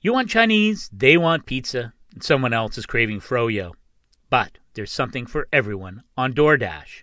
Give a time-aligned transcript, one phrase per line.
[0.00, 3.72] You want Chinese, they want pizza, and someone else is craving froyo.
[4.30, 7.02] But there's something for everyone on DoorDash.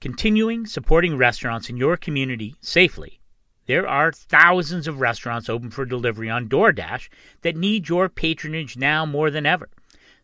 [0.00, 3.20] Continuing supporting restaurants in your community safely,
[3.66, 7.08] there are thousands of restaurants open for delivery on DoorDash
[7.42, 9.68] that need your patronage now more than ever.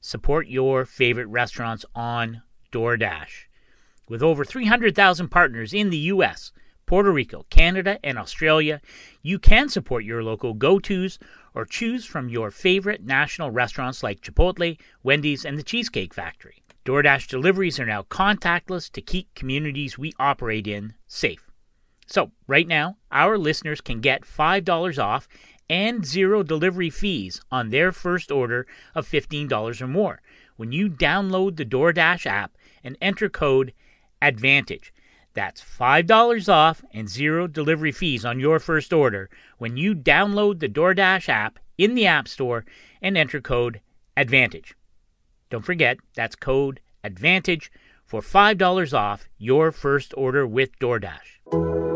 [0.01, 3.47] Support your favorite restaurants on DoorDash.
[4.09, 6.53] With over 300,000 partners in the U.S.,
[6.93, 8.79] Puerto Rico, Canada, and Australia,
[9.23, 11.19] you can support your local go tos
[11.55, 16.63] or choose from your favorite national restaurants like Chipotle, Wendy's, and the Cheesecake Factory.
[16.85, 21.49] DoorDash deliveries are now contactless to keep communities we operate in safe.
[22.07, 25.29] So, right now, our listeners can get $5 off
[25.71, 30.21] and zero delivery fees on their first order of $15 or more
[30.57, 33.73] when you download the DoorDash app and enter code
[34.21, 34.93] ADVANTAGE.
[35.35, 40.69] That's $5 off and zero delivery fees on your first order when you download the
[40.69, 42.65] DoorDash app in the App Store
[43.01, 43.81] and enter code
[44.17, 44.75] ADVANTAGE.
[45.51, 47.71] Don't forget, that's code ADVANTAGE
[48.05, 51.92] for $5 off your first order with DoorDash.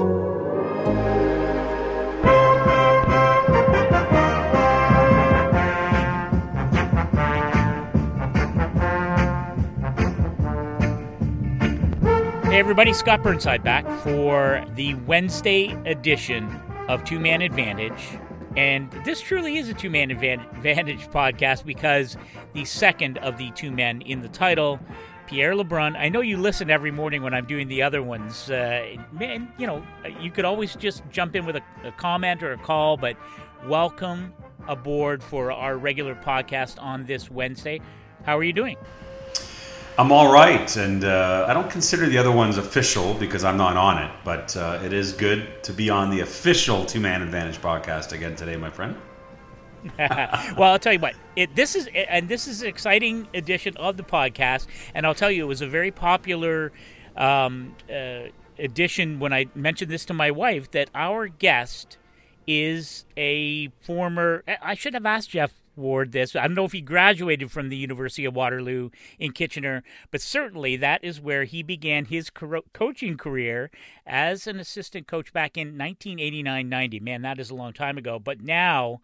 [12.57, 16.49] Hey everybody, Scott Burnside back for the Wednesday edition
[16.89, 18.19] of Two Man Advantage.
[18.57, 22.17] And this truly is a two man advantage podcast because
[22.55, 24.81] the second of the two men in the title,
[25.27, 25.99] Pierre LeBrun.
[25.99, 28.51] I know you listen every morning when I'm doing the other ones.
[28.51, 29.87] Uh, man, you know,
[30.19, 33.19] you could always just jump in with a, a comment or a call, but
[33.67, 34.33] welcome
[34.67, 37.83] aboard for our regular podcast on this Wednesday.
[38.25, 38.79] How are you doing?
[39.99, 43.79] I'm all right, and uh, I don't consider the other ones official because I'm not
[43.79, 47.57] on it, but uh, it is good to be on the official Two Man Advantage
[47.63, 48.95] podcast again today, my friend.
[49.99, 51.15] well, I'll tell you what.
[51.35, 55.31] It, this is and this is an exciting edition of the podcast, and I'll tell
[55.31, 56.73] you, it was a very popular
[57.17, 58.25] um, uh,
[58.59, 61.97] edition when I mentioned this to my wife that our guest
[62.47, 64.45] is a former.
[64.61, 66.35] I should have asked Geoff Ward this.
[66.35, 70.77] I don't know if he graduated from the University of Waterloo in Kitchener, but certainly
[70.77, 73.71] that is where he began his co- coaching career
[74.07, 77.01] as an assistant coach back in 1989 90.
[77.01, 78.19] Man, that is a long time ago.
[78.19, 79.01] But now,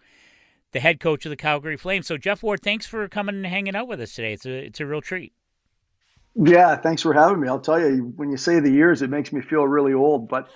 [0.73, 2.07] the head coach of the Calgary Flames.
[2.07, 4.33] So, Geoff Ward, thanks for coming and hanging out with us today.
[4.33, 5.33] It's a, it's a real treat.
[6.35, 7.49] Yeah, thanks for having me.
[7.49, 10.49] I'll tell you, when you say the years, it makes me feel really old, but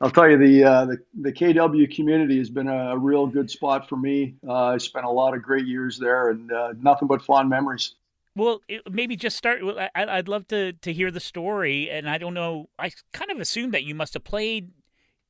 [0.00, 3.88] I'll tell you the, uh, the the KW community has been a, real good spot
[3.88, 4.34] for me.
[4.46, 7.94] Uh, I spent a lot of great years there, and uh, nothing but fond memories.
[8.36, 8.60] Well,
[8.90, 9.60] maybe just start.
[9.94, 12.68] I, would love to to hear the story, and I don't know.
[12.78, 14.70] I kind of assumed that you must have played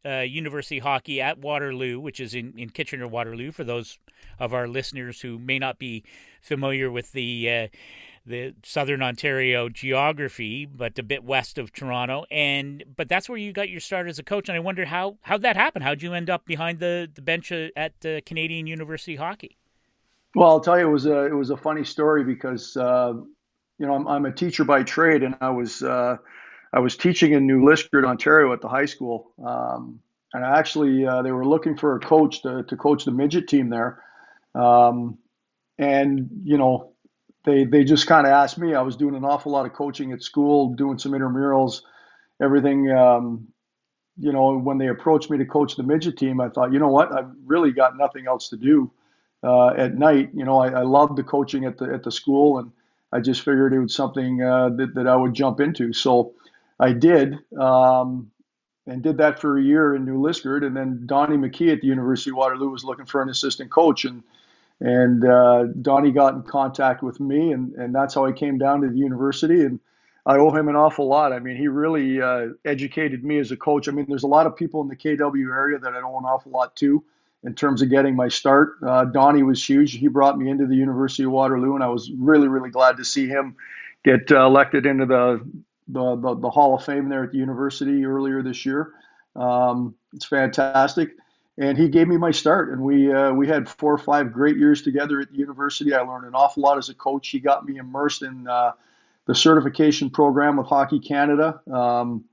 [0.04, 3.52] uh, university hockey at Waterloo, which is in in Kitchener Waterloo.
[3.52, 3.98] For those
[4.38, 6.04] of our listeners who may not be
[6.40, 7.68] familiar with the uh,
[8.26, 12.24] the southern Ontario geography, but a bit west of Toronto.
[12.30, 14.48] And but that's where you got your start as a coach.
[14.48, 15.82] And I wonder how how'd that happen?
[15.82, 19.56] How'd you end up behind the the bench at uh, Canadian University Hockey?
[20.34, 23.14] Well, I'll tell you, it was a it was a funny story because uh,
[23.78, 26.16] you know I'm, I'm a teacher by trade, and I was uh,
[26.72, 29.32] I was teaching in New Liskeard, Ontario, at the high school.
[29.44, 30.00] Um,
[30.32, 33.68] and actually, uh, they were looking for a coach to, to coach the midget team
[33.68, 34.02] there.
[34.54, 35.18] Um,
[35.78, 36.89] and you know,
[37.44, 38.74] they they just kind of asked me.
[38.74, 41.82] I was doing an awful lot of coaching at school, doing some intramurals,
[42.40, 42.90] everything.
[42.90, 43.48] Um,
[44.18, 46.88] you know, when they approached me to coach the midget team, I thought, you know
[46.88, 48.90] what, I've really got nothing else to do
[49.42, 50.30] uh, at night.
[50.34, 52.70] You know, I, I loved the coaching at the at the school, and
[53.12, 55.92] I just figured it was something uh, that that I would jump into.
[55.92, 56.32] So
[56.78, 57.38] I did.
[57.58, 58.30] Um,
[58.86, 61.86] and did that for a year in New Liskeard, and then Donnie McKee at the
[61.86, 64.22] University of Waterloo was looking for an assistant coach, and
[64.80, 68.80] and uh, Donnie got in contact with me, and, and that's how I came down
[68.80, 69.62] to the university.
[69.62, 69.78] And
[70.24, 71.32] I owe him an awful lot.
[71.32, 73.88] I mean, he really uh, educated me as a coach.
[73.88, 76.24] I mean, there's a lot of people in the KW area that I owe an
[76.24, 77.02] awful lot to
[77.44, 78.76] in terms of getting my start.
[78.82, 79.92] Uh, Donnie was huge.
[79.92, 83.04] He brought me into the University of Waterloo, and I was really, really glad to
[83.04, 83.56] see him
[84.04, 85.46] get uh, elected into the,
[85.88, 88.92] the, the, the, Hall of Fame there at the university earlier this year.
[89.36, 91.10] Um, it's fantastic
[91.60, 92.72] and he gave me my start.
[92.72, 95.94] And we uh, we had four or five great years together at the university.
[95.94, 97.28] I learned an awful lot as a coach.
[97.28, 98.72] He got me immersed in uh,
[99.26, 101.60] the certification program with Hockey Canada.
[101.70, 102.24] Um,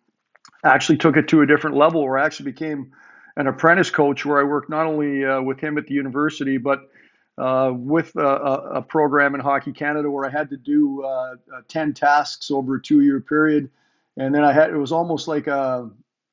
[0.63, 2.94] actually took it to a different level where I actually became
[3.35, 6.89] an apprentice coach, where I worked not only uh, with him at the university, but
[7.38, 8.27] uh, with a,
[8.75, 12.77] a, program in Hockey Canada where I had to do uh, uh, 10 tasks over
[12.77, 13.69] a two year period.
[14.15, 15.88] And then I had, it was almost like a,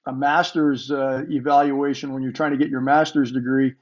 [0.06, 3.74] a master's uh, evaluation when you're trying to get your master's degree.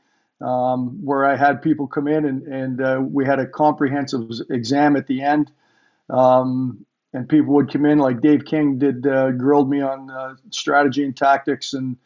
[0.42, 4.96] um, where I had people come in and, and uh, we had a comprehensive exam
[4.96, 5.50] at the end.
[6.10, 6.84] Um,
[7.14, 11.04] and people would come in like Dave King did, uh, grilled me on uh, strategy
[11.04, 11.74] and tactics.
[11.74, 11.96] And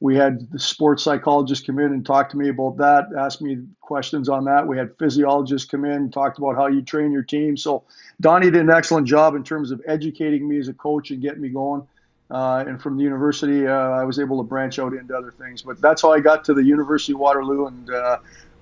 [0.00, 3.58] we had the sports psychologists come in and talk to me about that, ask me
[3.80, 4.66] questions on that.
[4.66, 7.56] We had physiologists come in and talked about how you train your team.
[7.56, 7.84] So
[8.20, 11.42] Donnie did an excellent job in terms of educating me as a coach and getting
[11.42, 11.86] me going.
[12.32, 15.60] Uh, and from the university, uh, I was able to branch out into other things.
[15.60, 18.18] But that's how I got to the University of Waterloo, and uh,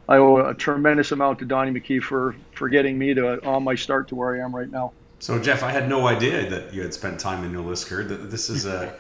[0.09, 3.77] I owe a tremendous amount to Donnie McKee for for getting me to on my
[3.77, 4.93] start to where I am right now.
[5.21, 8.29] So Geoff, I had no idea that you had spent time in New Liskeard.
[8.29, 8.93] This is a.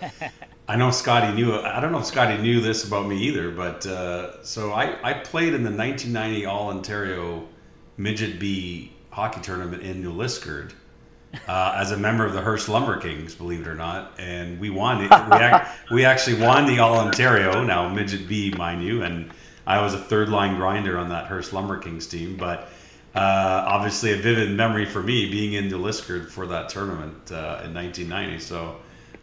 [0.69, 1.53] I know Scotty knew.
[1.53, 5.15] I don't know if Scotty knew this about me either, but uh, so I, I
[5.15, 7.49] played in the 1990 All Ontario
[7.97, 10.75] Midget B hockey tournament in New Liskeard
[11.47, 14.71] uh, as a member of the Hearst Lumber Kings, believe it or not, and we
[14.71, 15.05] won.
[15.05, 15.11] It.
[15.11, 19.31] We, ac- we actually won the All Ontario, now midget B, mind you, and
[19.67, 22.37] I was a third line grinder on that Hearst Lumber Kings team.
[22.37, 22.69] But
[23.15, 27.75] uh, obviously, a vivid memory for me being in Liskeard for that tournament uh, in
[27.75, 28.41] 1990.
[28.41, 28.77] So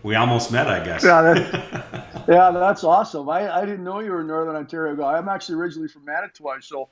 [0.07, 1.03] we almost met, I guess.
[1.03, 3.27] Yeah, that, yeah, that's awesome.
[3.27, 5.17] I, I didn't know you were a Northern Ontario guy.
[5.17, 6.87] I'm actually originally from Manitouwadge, so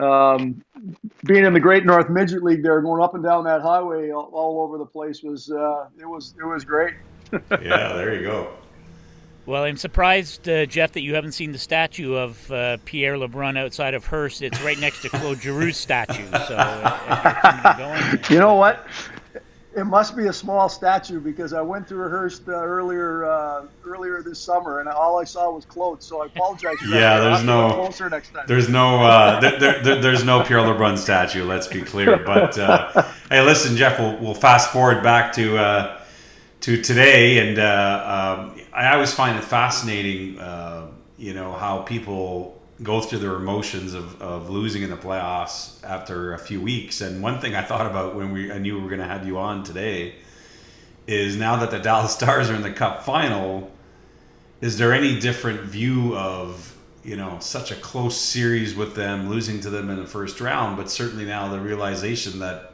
[0.00, 0.62] um,
[1.24, 4.30] being in the Great North Midget League there, going up and down that highway all,
[4.32, 6.94] all over the place was uh, it was it was great.
[7.32, 8.52] yeah, there you go.
[9.44, 13.58] Well, I'm surprised, uh, Geoff, that you haven't seen the statue of uh, Pierre LeBrun
[13.58, 14.40] outside of Hearst.
[14.40, 16.30] It's right next to Claude Giroux's statue.
[16.46, 18.86] So, uh, you know what?
[19.74, 24.22] It must be a small statue because I went through Hearst uh, earlier uh, earlier
[24.22, 26.04] this summer and all I saw was clothes.
[26.04, 26.76] So I apologize.
[26.88, 28.44] yeah, there's no closer next time.
[28.46, 31.44] There's no uh, there, there, there's no Pierre LeBrun statue.
[31.44, 32.18] Let's be clear.
[32.18, 36.00] But uh, hey, listen, Geoff, we'll, we'll fast forward back to uh,
[36.60, 40.38] to today, and uh, um, I always find it fascinating.
[41.18, 46.34] you know how people go through their emotions of, of losing in the playoffs after
[46.34, 47.00] a few weeks.
[47.00, 49.26] And one thing I thought about when we I knew we were going to have
[49.26, 50.16] you on today
[51.06, 53.70] is now that the Dallas Stars are in the Cup final,
[54.60, 56.68] is there any different view of
[57.04, 60.76] you know such a close series with them losing to them in the first round,
[60.76, 62.72] but certainly now the realization that.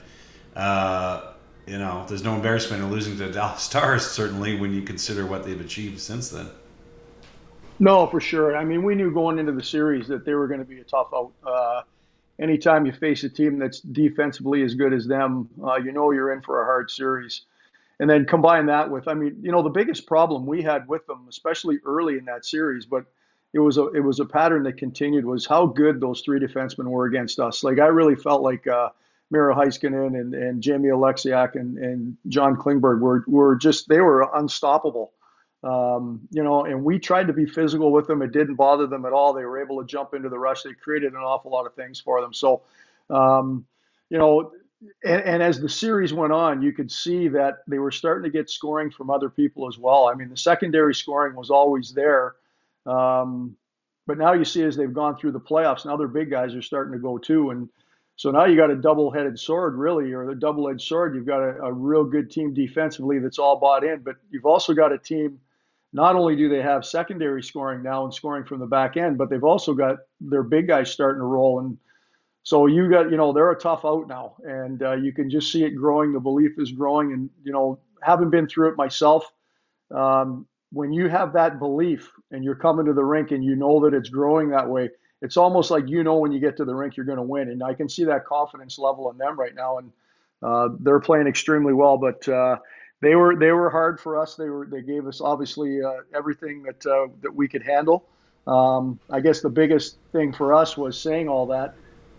[0.56, 1.32] Uh,
[1.66, 5.26] you know, there's no embarrassment in losing to the Dallas Stars, certainly when you consider
[5.26, 6.48] what they've achieved since then.
[7.78, 8.56] No, for sure.
[8.56, 10.84] I mean, we knew going into the series that they were going to be a
[10.84, 11.32] tough out.
[11.46, 11.82] Uh,
[12.40, 16.32] anytime you face a team that's defensively as good as them, uh, you know you're
[16.32, 17.42] in for a hard series.
[18.00, 21.06] And then combine that with, I mean, you know, the biggest problem we had with
[21.06, 23.04] them, especially early in that series, but
[23.52, 26.84] it was a it was a pattern that continued was how good those three defensemen
[26.86, 27.64] were against us.
[27.64, 28.90] Like I really felt like uh,
[29.30, 34.28] Miro Heiskanen and, and Jamie Oleksiak and, and John Klingberg were were just they were
[34.34, 35.12] unstoppable.
[35.64, 38.22] Um, you know, and we tried to be physical with them.
[38.22, 39.32] It didn't bother them at all.
[39.32, 40.62] They were able to jump into the rush.
[40.62, 42.32] They created an awful lot of things for them.
[42.32, 42.62] So,
[43.10, 43.66] um,
[44.08, 44.52] you know,
[45.04, 48.30] and, and, as the series went on, you could see that they were starting to
[48.30, 50.06] get scoring from other people as well.
[50.06, 52.36] I mean, the secondary scoring was always there.
[52.86, 53.56] Um,
[54.06, 56.62] but now you see as they've gone through the playoffs, now their big guys are
[56.62, 57.50] starting to go too.
[57.50, 57.68] And
[58.14, 61.16] so now you got a double-headed sword, really, or the double-edged sword.
[61.16, 64.72] You've got a, a real good team defensively that's all bought in, but you've also
[64.72, 65.40] got a team–
[65.92, 69.30] not only do they have secondary scoring now and scoring from the back end, but
[69.30, 71.60] they've also got their big guys starting to roll.
[71.60, 71.78] And
[72.42, 75.50] so you got, you know, they're a tough out now, and uh, you can just
[75.52, 76.12] see it growing.
[76.12, 79.30] The belief is growing, and you know, having been through it myself,
[79.94, 83.80] um, when you have that belief and you're coming to the rink and you know
[83.84, 84.90] that it's growing that way,
[85.22, 87.48] it's almost like you know when you get to the rink you're going to win.
[87.50, 89.92] And I can see that confidence level in them right now, and
[90.42, 91.98] uh, they're playing extremely well.
[91.98, 92.56] But uh,
[93.00, 94.34] they were they were hard for us.
[94.34, 98.04] They were they gave us obviously uh, everything that uh, that we could handle.
[98.46, 101.74] Um, I guess the biggest thing for us was saying all that.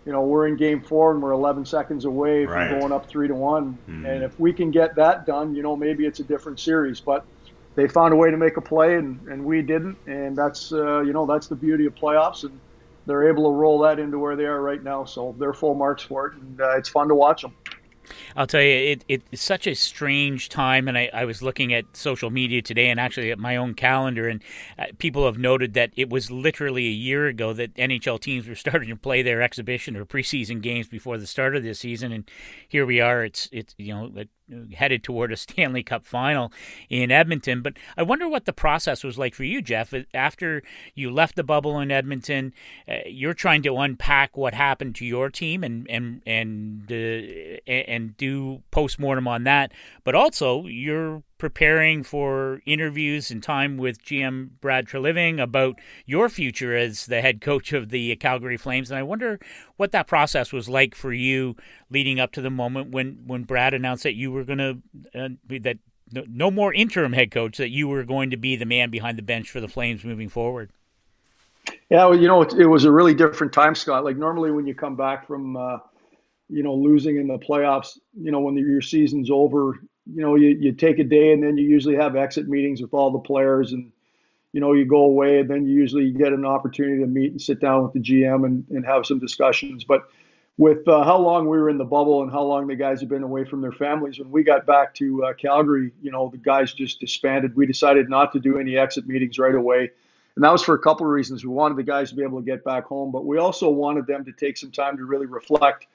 [0.06, 2.70] You know, we're in game four and we're 11 seconds away right.
[2.70, 3.76] from going up three to one.
[3.88, 4.06] Mm-hmm.
[4.06, 7.00] And if we can get that done, you know, maybe it's a different series.
[7.00, 7.26] But
[7.74, 9.96] they found a way to make a play, and, and we didn't.
[10.06, 12.58] And that's uh, you know that's the beauty of playoffs, and
[13.06, 15.04] they're able to roll that into where they are right now.
[15.04, 17.54] So they're full marks for it, and uh, it's fun to watch them.
[18.36, 20.88] I'll tell you, it, it's such a strange time.
[20.88, 24.28] And I, I, was looking at social media today and actually at my own calendar,
[24.28, 24.42] and
[24.78, 28.54] uh, people have noted that it was literally a year ago that NHL teams were
[28.56, 32.12] starting to play their exhibition or preseason games before the start of this season.
[32.12, 32.30] And
[32.68, 33.24] here we are.
[33.24, 34.12] It's, it's you know,
[34.74, 36.52] headed toward a Stanley Cup final
[36.88, 37.62] in Edmonton.
[37.62, 39.94] But I wonder what the process was like for you, Geoff.
[40.14, 40.62] After
[40.94, 42.52] you left the bubble in Edmonton,
[42.88, 48.16] uh, you're trying to unpack what happened to your team and and and uh, and
[48.16, 49.72] do postmortem on that.
[50.04, 56.76] But also, you're preparing for interviews and time with GM Brad Treliving about your future
[56.76, 58.90] as the head coach of the Calgary Flames.
[58.90, 59.40] And I wonder
[59.76, 61.56] what that process was like for you
[61.88, 64.78] leading up to the moment when, when Brad announced that you were going to,
[65.18, 65.28] uh,
[65.62, 65.78] that
[66.12, 69.16] no, no more interim head coach, that you were going to be the man behind
[69.16, 70.70] the bench for the Flames moving forward.
[71.88, 74.04] Yeah, well, you know, it, it was a really different time, Scott.
[74.04, 75.78] Like normally when you come back from, uh,
[76.50, 80.34] you know, losing in the playoffs, you know, when the, your season's over, you know,
[80.34, 83.18] you, you take a day and then you usually have exit meetings with all the
[83.18, 83.92] players and,
[84.52, 87.40] you know, you go away and then you usually get an opportunity to meet and
[87.40, 89.84] sit down with the GM and, and have some discussions.
[89.84, 90.08] But
[90.58, 93.08] with uh, how long we were in the bubble and how long the guys have
[93.08, 96.38] been away from their families, when we got back to uh, Calgary, you know, the
[96.38, 97.56] guys just disbanded.
[97.56, 99.90] We decided not to do any exit meetings right away.
[100.36, 101.44] And that was for a couple of reasons.
[101.44, 104.06] We wanted the guys to be able to get back home, but we also wanted
[104.06, 105.86] them to take some time to really reflect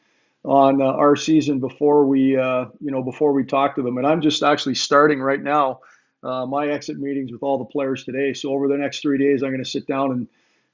[0.46, 3.98] on uh, our season before we, uh, you know, before we talk to them.
[3.98, 5.82] And I'm just actually starting right now
[6.24, 8.34] uh, my exit meetings with all the players today.
[8.34, 10.28] So over the next three days, I'm going to sit down and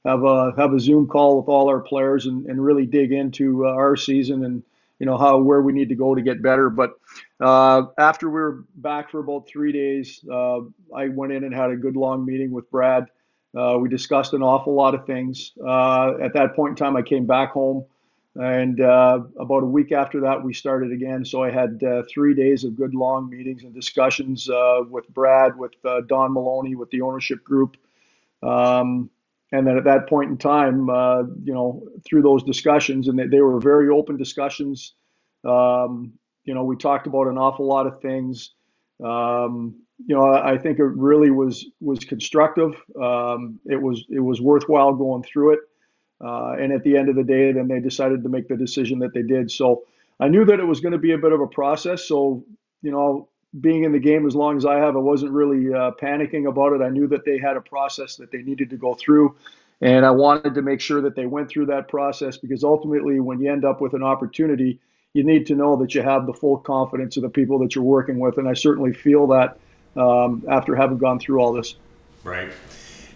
[0.04, 3.66] have a have a Zoom call with all our players and, and really dig into
[3.66, 4.62] uh, our season and
[4.98, 6.70] you know how where we need to go to get better.
[6.70, 6.92] But
[7.40, 10.60] uh, after we were back for about three days, uh,
[10.94, 13.06] I went in and had a good long meeting with Brad.
[13.54, 15.52] we discussed an awful lot of things.
[15.58, 17.84] at that point in time, I came back home.
[18.34, 21.24] And uh, about a week after that, we started again.
[21.24, 25.56] So I had uh, three days of good long meetings and discussions uh, with Brad,
[25.58, 27.76] with uh, Don Maloney, with the ownership group.
[28.42, 29.10] Um,
[29.52, 33.26] and then at that point in time, uh, you know, through those discussions, and they,
[33.26, 34.94] they were very open discussions.
[35.44, 38.52] Um, you know, we talked about an awful lot of things.
[39.04, 39.74] Um,
[40.06, 42.74] you know, I, I think it really was was constructive.
[43.00, 45.60] Um, it was it was worthwhile going through it.
[46.22, 48.98] Uh, and at the end of the day, then they decided to make the decision
[49.00, 49.50] that they did.
[49.50, 49.84] So
[50.20, 52.04] I knew that it was going to be a bit of a process.
[52.06, 52.44] So,
[52.82, 53.28] you know,
[53.60, 56.72] being in the game as long as I have, I wasn't really uh, panicking about
[56.72, 56.80] it.
[56.80, 59.36] I knew that they had a process that they needed to go through.
[59.80, 63.40] And I wanted to make sure that they went through that process because ultimately, when
[63.40, 64.78] you end up with an opportunity,
[65.12, 67.84] you need to know that you have the full confidence of the people that you're
[67.84, 68.38] working with.
[68.38, 69.58] And I certainly feel that
[69.96, 71.74] um, after having gone through all this.
[72.22, 72.50] Right.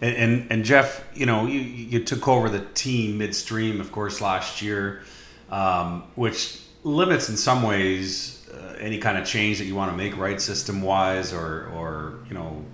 [0.00, 4.20] And, and, and Geoff, you know, you, you took over the team midstream, of course,
[4.20, 5.02] last year,
[5.50, 9.96] um, which limits in some ways uh, any kind of change that you want to
[9.96, 12.64] make, right, system wise, or or you know,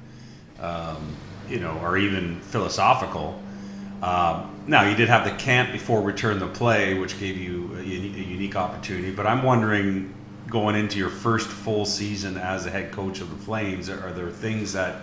[0.61, 1.17] um,
[1.49, 3.41] you know, or even philosophical.
[4.02, 7.81] Um, now you did have the camp before return to play, which gave you a,
[7.81, 9.12] a unique opportunity.
[9.12, 10.12] But I'm wondering,
[10.49, 14.31] going into your first full season as the head coach of the Flames, are there
[14.31, 15.02] things that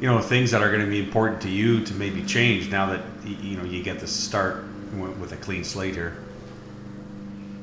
[0.00, 2.86] you know things that are going to be important to you to maybe change now
[2.86, 4.64] that you know you get to start
[5.18, 6.16] with a clean slate here.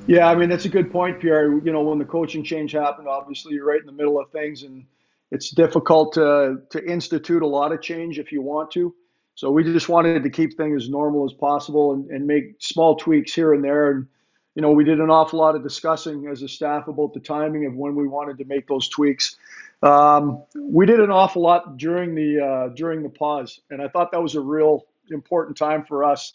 [0.07, 1.51] Yeah i mean that's a good point pierre.
[1.59, 4.63] You know when the coaching change happened obviously you're right in the middle of things
[4.63, 4.85] and
[5.31, 8.93] it's difficult to to institute a lot of change if you want to.
[9.35, 12.95] So we just wanted to keep things as normal as possible and, and make small
[12.95, 13.91] tweaks here and there.
[13.91, 14.07] And
[14.55, 17.65] you know we did an awful lot of discussing as a staff about the timing
[17.65, 19.37] of when we wanted to make those tweaks
[19.81, 24.11] um, we did an awful lot during the uh, during the pause, and I thought
[24.11, 26.33] that was a real important time for us.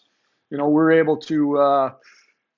[0.50, 1.92] You know, we were able to uh,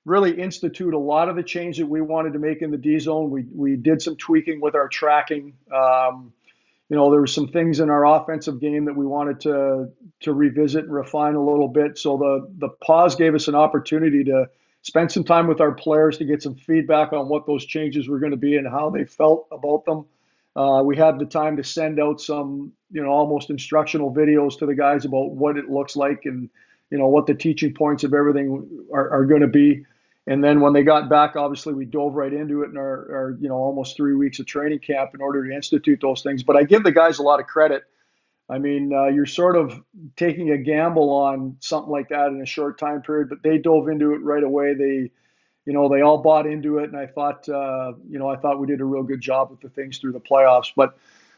[0.05, 2.99] really institute a lot of the change that we wanted to make in the D
[2.99, 3.31] zone.
[3.31, 5.55] We we did some tweaking with our tracking.
[5.75, 6.33] Um,
[6.89, 9.91] you know, there were some things in our offensive game that we wanted to
[10.21, 11.99] to revisit and refine a little bit.
[11.99, 14.49] So the the pause gave us an opportunity to
[14.83, 18.19] spend some time with our players to get some feedback on what those changes were
[18.19, 20.07] going to be and how they felt about them.
[20.59, 24.67] Uh, we had the time to send out some, you know, almost instructional videos to
[24.67, 26.51] the guys about what it looks like and,
[26.91, 29.85] you know, what the teaching points of everything are, are going to be.
[30.27, 33.37] And then when they got back, obviously we dove right into it in our, our,
[33.41, 36.43] you know, almost three weeks of training camp in order to institute those things.
[36.43, 37.85] But I give the guys a lot of credit.
[38.51, 39.81] I mean, uh, you're sort of
[40.17, 43.89] taking a gamble on something like that in a short time period, but they dove
[43.89, 44.75] into it right away.
[44.75, 45.13] They,
[45.69, 48.59] you know, they all bought into it, and I thought, uh, you know, I thought
[48.59, 50.73] we did a real good job with the things through the playoffs.
[50.75, 50.97] But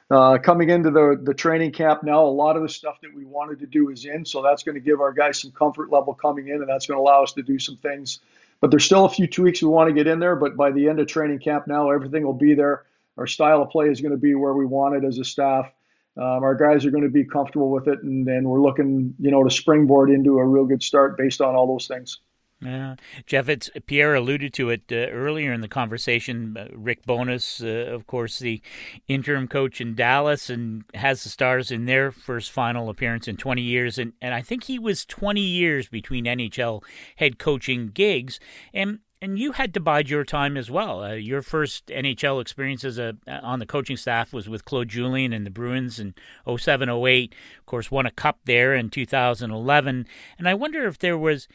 [0.09, 3.25] uh, coming into the the training camp now, a lot of the stuff that we
[3.25, 6.15] wanted to do is in, so that's going to give our guys some comfort level
[6.15, 8.21] coming in, and that's going to allow us to do some things.
[8.61, 10.37] But there's still a few tweaks we want to get in there.
[10.37, 12.85] But by the end of training camp now, everything will be there.
[13.19, 15.73] Our style of play is going to be where we want it as a staff.
[16.17, 19.33] Um, our guys are going to be comfortable with it, and then we're looking, you
[19.33, 22.21] know, to springboard into a real good start based on all those things.
[22.63, 26.57] Yeah, Geoff, it's Pierre alluded to it uh, earlier in the conversation.
[26.59, 28.61] Uh, Rick Bowness, uh, of course, the
[29.09, 33.63] interim coach in Dallas, and has the Stars in their first final appearance in 20
[33.63, 36.85] years, and and I think he was 20 years between NHL
[37.17, 38.39] head coaching gigs.
[38.75, 41.03] And and you had to bide your time as well.
[41.03, 45.33] Uh, your first NHL experience as a on the coaching staff was with Claude Julien
[45.33, 46.15] and the Bruins in
[46.47, 47.35] 07 08.
[47.59, 50.07] Of course, won a cup there in 2011.
[50.39, 51.49] And I wonder if there was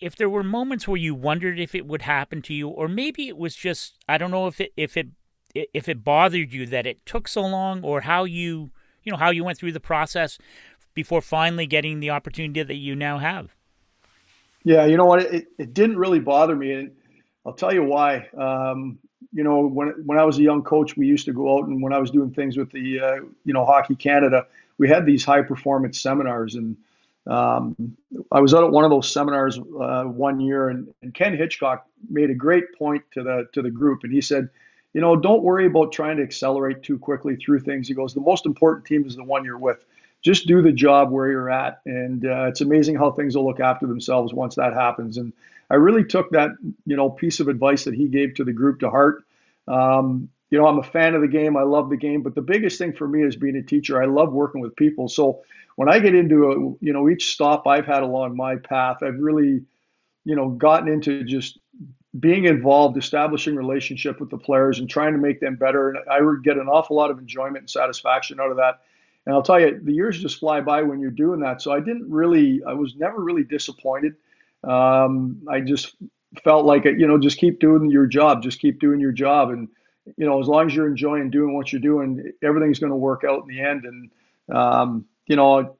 [0.00, 3.28] if there were moments where you wondered if it would happen to you, or maybe
[3.28, 5.08] it was just I don't know if it if it
[5.54, 8.70] if it bothered you that it took so long, or how you
[9.02, 10.38] you know how you went through the process
[10.94, 13.54] before finally getting the opportunity that you now have.
[14.62, 15.22] Yeah, you know what?
[15.22, 16.90] It, it didn't really bother me, and
[17.44, 18.28] I'll tell you why.
[18.36, 18.98] Um,
[19.32, 21.82] you know, when when I was a young coach, we used to go out and
[21.82, 23.14] when I was doing things with the uh,
[23.44, 24.46] you know Hockey Canada,
[24.78, 26.76] we had these high performance seminars, and
[27.26, 27.96] um,
[28.30, 31.86] I was out at one of those seminars uh, one year, and, and Ken Hitchcock
[32.10, 34.48] made a great point to the to the group, and he said,
[34.92, 37.88] you know, don't worry about trying to accelerate too quickly through things.
[37.88, 39.84] He goes, the most important team is the one you're with
[40.24, 41.80] just do the job where you're at.
[41.84, 45.18] And uh, it's amazing how things will look after themselves once that happens.
[45.18, 45.32] And
[45.70, 46.50] I really took that,
[46.86, 49.24] you know, piece of advice that he gave to the group to heart.
[49.68, 51.56] Um, you know, I'm a fan of the game.
[51.56, 54.02] I love the game, but the biggest thing for me is being a teacher.
[54.02, 55.08] I love working with people.
[55.08, 55.42] So
[55.76, 59.18] when I get into a, you know, each stop I've had along my path, I've
[59.18, 59.62] really,
[60.24, 61.58] you know, gotten into just
[62.20, 65.90] being involved, establishing relationship with the players and trying to make them better.
[65.90, 68.80] And I would get an awful lot of enjoyment and satisfaction out of that.
[69.26, 71.60] And I'll tell you, the years just fly by when you're doing that.
[71.62, 74.14] So I didn't really, I was never really disappointed.
[74.62, 75.96] Um, I just
[76.42, 79.50] felt like it, you know, just keep doing your job, just keep doing your job.
[79.50, 79.68] And,
[80.16, 83.24] you know, as long as you're enjoying doing what you're doing, everything's going to work
[83.24, 83.84] out in the end.
[83.84, 84.10] And,
[84.56, 85.76] um, you know,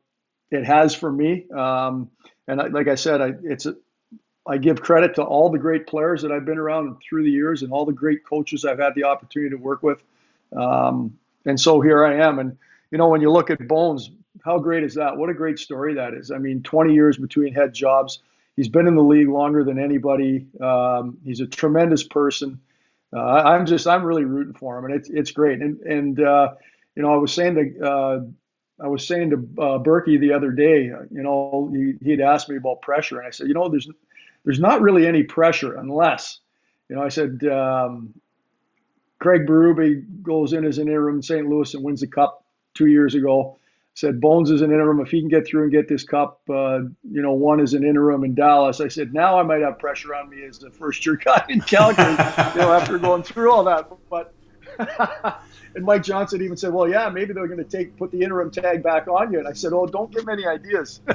[0.51, 1.47] it has for me.
[1.51, 2.11] Um,
[2.47, 3.77] and I, like I said, I, it's, a,
[4.47, 7.63] I give credit to all the great players that I've been around through the years
[7.63, 10.03] and all the great coaches I've had the opportunity to work with.
[10.55, 12.39] Um, and so here I am.
[12.39, 12.57] And,
[12.91, 14.11] you know, when you look at Bones,
[14.45, 15.17] how great is that?
[15.17, 16.31] What a great story that is.
[16.31, 18.21] I mean, 20 years between head jobs.
[18.57, 20.47] He's been in the league longer than anybody.
[20.61, 22.61] Um, he's a tremendous person.
[23.13, 25.61] Uh, I'm just, I'm really rooting for him, and it's it's great.
[25.61, 26.55] And and uh,
[26.97, 28.21] you know, I was saying to uh,
[28.81, 32.57] I was saying to uh, Berkey the other day, you know, he he'd asked me
[32.57, 33.89] about pressure, and I said, you know, there's
[34.45, 36.41] there's not really any pressure unless,
[36.89, 37.45] you know, I said.
[37.45, 38.15] Um,
[39.21, 41.49] Craig Berube goes in as an interim in St.
[41.49, 42.45] Louis and wins the cup
[42.75, 43.57] two years ago.
[43.95, 45.01] Said Bones is an interim.
[45.01, 47.85] If he can get through and get this cup, uh, you know, one is an
[47.85, 48.83] interim in Dallas.
[48.83, 51.63] I said now I might have pressure on me as the first year guy in
[51.63, 52.11] Calgary.
[52.11, 54.35] you know, after going through all that, but.
[55.75, 58.51] and Mike Johnson even said, "Well, yeah, maybe they're going to take put the interim
[58.51, 61.15] tag back on you." And I said, "Oh, don't give me any ideas." but,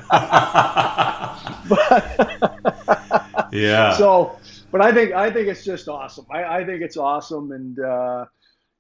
[3.51, 3.95] yeah.
[3.97, 4.37] So,
[4.71, 6.25] but I think I think it's just awesome.
[6.29, 8.25] I, I think it's awesome, and uh,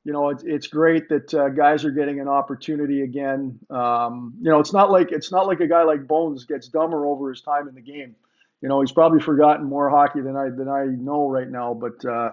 [0.03, 3.59] you know, it's, it's great that uh, guys are getting an opportunity again.
[3.69, 7.05] Um, you know, it's not like it's not like a guy like Bones gets dumber
[7.05, 8.15] over his time in the game.
[8.61, 11.73] You know, he's probably forgotten more hockey than I than I know right now.
[11.73, 12.31] But uh,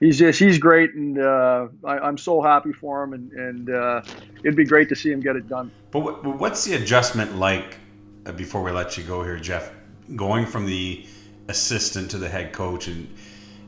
[0.00, 3.12] he's just he's great, and uh, I, am so happy for him.
[3.12, 4.02] And, and uh,
[4.40, 5.70] it'd be great to see him get it done.
[5.90, 7.78] But what's the adjustment like?
[8.24, 9.70] Uh, before we let you go here, Geoff,
[10.16, 11.06] going from the
[11.48, 13.08] assistant to the head coach and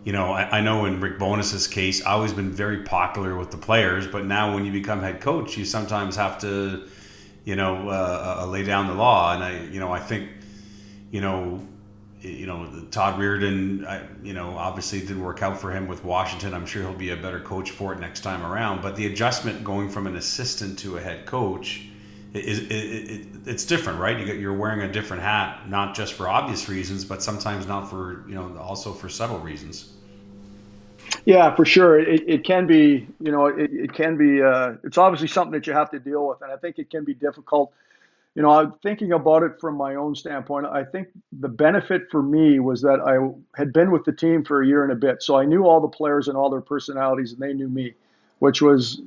[0.05, 3.51] you know, I, I, know in Rick Bowness's case, I always been very popular with
[3.51, 6.89] the players, but now when you become head coach, you sometimes have to,
[7.45, 9.35] you know, uh, uh, lay down the law.
[9.35, 10.31] And I, you know, I think,
[11.11, 11.61] you know,
[12.21, 16.55] you know, Todd Reirden, I, you know, obviously didn't work out for him with Washington.
[16.55, 18.83] I'm sure he'll be a better coach for it next time around.
[18.83, 21.87] But the adjustment going from an assistant to a head coach
[22.35, 24.19] is it, it, it's different, right?
[24.19, 27.89] You get, you're wearing a different hat, not just for obvious reasons, but sometimes not
[27.89, 29.93] for you know also for subtle reasons.
[31.25, 31.99] Yeah, for sure.
[31.99, 35.67] It, it can be, you know, it, it can be, uh, it's obviously something that
[35.67, 36.43] you have to deal with.
[36.43, 37.73] And I think it can be difficult.
[38.39, 40.67] You know, I'm thinking about it from my own standpoint.
[40.67, 41.09] I think
[41.41, 43.19] the benefit for me was that I
[43.59, 45.25] had been with the team for a year and a bit.
[45.25, 47.95] So I knew all the players and all their personalities, and they knew me,
[48.39, 49.03] which was,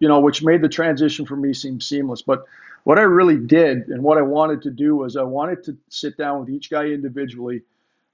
[0.00, 2.20] you know, which made the transition for me seem seamless.
[2.20, 2.44] But
[2.82, 6.18] what I really did and what I wanted to do was I wanted to sit
[6.18, 7.62] down with each guy individually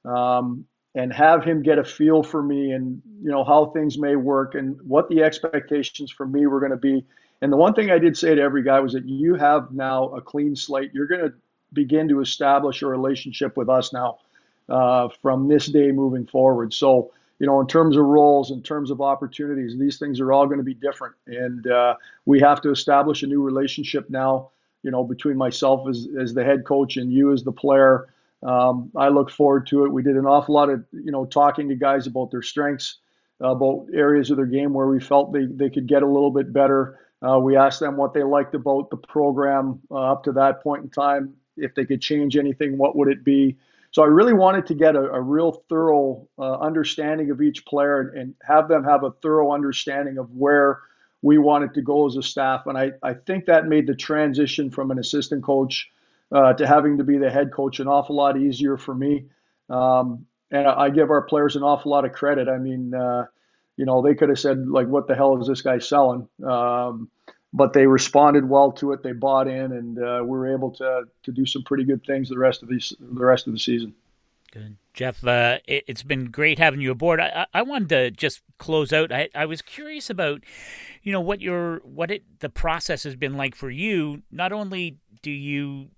[0.04, 4.14] um, and have him get a feel for me and you know how things may
[4.14, 7.04] work and what the expectations for me were going to be
[7.42, 10.08] and the one thing i did say to every guy was that you have now
[10.10, 11.32] a clean slate you're going to
[11.72, 14.18] begin to establish a relationship with us now
[14.68, 18.90] uh, from this day moving forward so you know in terms of roles in terms
[18.90, 21.94] of opportunities these things are all going to be different and uh,
[22.26, 24.50] we have to establish a new relationship now
[24.82, 28.08] you know between myself as, as the head coach and you as the player
[28.42, 29.92] um, I look forward to it.
[29.92, 32.98] We did an awful lot of you know talking to guys about their strengths,
[33.40, 36.52] about areas of their game where we felt they, they could get a little bit
[36.52, 36.98] better.
[37.22, 40.84] Uh, we asked them what they liked about the program uh, up to that point
[40.84, 41.34] in time.
[41.56, 43.58] If they could change anything, what would it be?
[43.92, 48.00] So I really wanted to get a, a real thorough uh, understanding of each player
[48.00, 50.80] and, and have them have a thorough understanding of where
[51.22, 52.66] we wanted to go as a staff.
[52.66, 55.90] And I, I think that made the transition from an assistant coach
[56.32, 59.26] uh, to having to be the head coach an awful lot easier for me.
[59.68, 62.48] Um, and I give our players an awful lot of credit.
[62.48, 63.26] I mean, uh,
[63.80, 67.10] you know, they could have said like, "What the hell is this guy selling?" Um,
[67.54, 69.02] but they responded well to it.
[69.02, 72.28] They bought in, and uh, we were able to to do some pretty good things
[72.28, 73.94] the rest of the the rest of the season.
[74.52, 75.24] Good, Geoff.
[75.24, 77.20] Uh, it, has been great having you aboard.
[77.20, 79.12] I, I wanted to just close out.
[79.12, 80.42] I, I was curious about,
[81.02, 84.20] you know, what your what it the process has been like for you.
[84.30, 85.88] Not only do you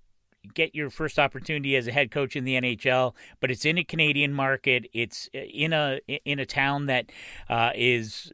[0.53, 3.83] get your first opportunity as a head coach in the NHL, but it's in a
[3.83, 4.87] Canadian market.
[4.93, 7.11] It's in a in a town that
[7.49, 8.31] uh, is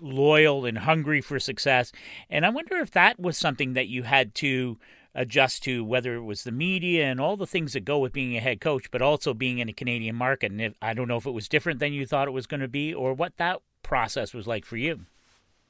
[0.00, 1.92] loyal and hungry for success.
[2.28, 4.78] And I wonder if that was something that you had to
[5.14, 8.36] adjust to, whether it was the media and all the things that go with being
[8.36, 10.52] a head coach, but also being in a Canadian market.
[10.52, 12.60] And if, I don't know if it was different than you thought it was going
[12.60, 15.00] to be, or what that process was like for you.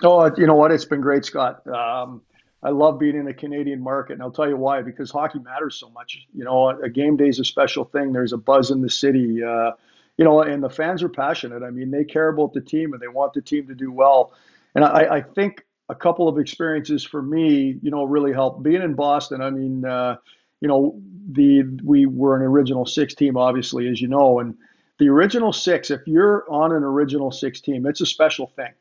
[0.03, 0.73] Oh, you know what?
[0.73, 1.67] It's been great, Scott.
[1.69, 2.23] Um,
[2.67, 4.83] I love being in a Canadian market, and I'll tell you why.
[4.83, 6.27] Because hockey matters so much.
[6.35, 8.13] You know, a game day is a special thing.
[8.13, 9.41] There's a buzz in the city.
[9.41, 9.71] Uh,
[10.17, 11.63] you know, and the fans are passionate.
[11.63, 14.33] I mean, they care about the team and they want the team to do well.
[14.75, 18.65] And I, I think a couple of experiences for me, you know, really helped.
[18.65, 20.17] Being in Boston, I mean, uh,
[20.61, 21.01] you know,
[21.31, 24.57] the we were an original six team, obviously, as you know, and
[24.99, 25.91] the original six.
[25.91, 28.73] If you're on an original six team, it's a special thing.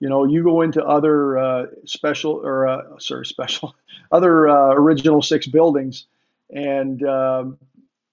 [0.00, 3.74] You know, you go into other uh, special or uh, sorry, special
[4.12, 6.06] other uh, original six buildings,
[6.50, 7.58] and um,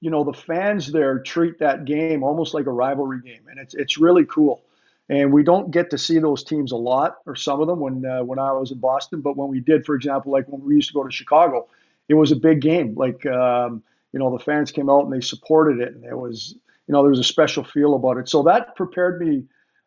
[0.01, 3.73] you know the fans there treat that game almost like a rivalry game, and it's
[3.75, 4.63] it's really cool.
[5.07, 8.05] And we don't get to see those teams a lot, or some of them when
[8.05, 9.21] uh, when I was in Boston.
[9.21, 11.67] But when we did, for example, like when we used to go to Chicago,
[12.09, 12.95] it was a big game.
[12.95, 16.55] Like um, you know, the fans came out and they supported it, and it was
[16.87, 18.27] you know there was a special feel about it.
[18.27, 19.43] So that prepared me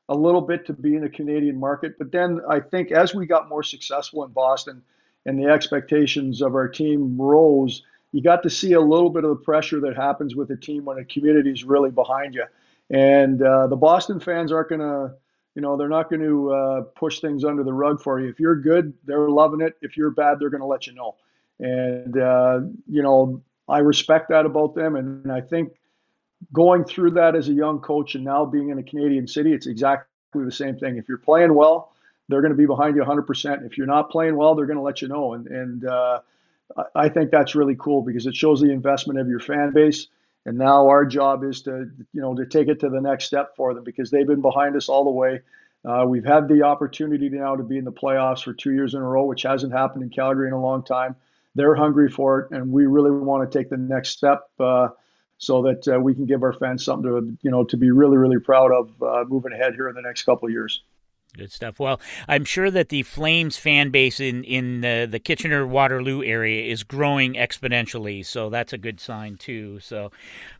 [0.08, 1.98] a little bit to be in the Canadian market.
[1.98, 4.82] But then I think as we got more successful in Boston
[5.26, 9.30] and the expectations of our team rose, you got to see a little bit of
[9.30, 12.44] the pressure that happens with a team when a community is really behind you.
[12.90, 15.14] And uh, the Boston fans aren't going to,
[15.54, 18.28] you know, they're not going to uh, push things under the rug for you.
[18.28, 19.74] If you're good, they're loving it.
[19.82, 21.16] If you're bad, they're going to let you know.
[21.60, 24.96] And, uh, you know, I respect that about them.
[24.96, 25.72] And I think
[26.52, 29.66] going through that as a young coach and now being in a Canadian city, it's
[29.66, 30.96] exactly the same thing.
[30.96, 31.92] If you're playing well,
[32.28, 33.66] they're going to be behind you 100%.
[33.66, 35.34] If you're not playing well, they're going to let you know.
[35.34, 36.20] And and uh,
[36.94, 40.08] I think that's really cool because it shows the investment of your fan base.
[40.46, 43.56] And now our job is to you know to take it to the next step
[43.56, 45.40] for them because they've been behind us all the way.
[45.84, 49.00] Uh, we've had the opportunity now to be in the playoffs for two years in
[49.00, 51.14] a row, which hasn't happened in Calgary in a long time.
[51.54, 54.48] They're hungry for it, and we really want to take the next step.
[54.58, 54.88] Uh,
[55.38, 58.16] so that uh, we can give our fans something to you know to be really
[58.16, 60.82] really proud of uh, moving ahead here in the next couple of years.
[61.36, 61.78] Good stuff.
[61.78, 66.70] Well, I'm sure that the Flames fan base in in the, the Kitchener Waterloo area
[66.70, 69.78] is growing exponentially, so that's a good sign too.
[69.80, 70.10] So,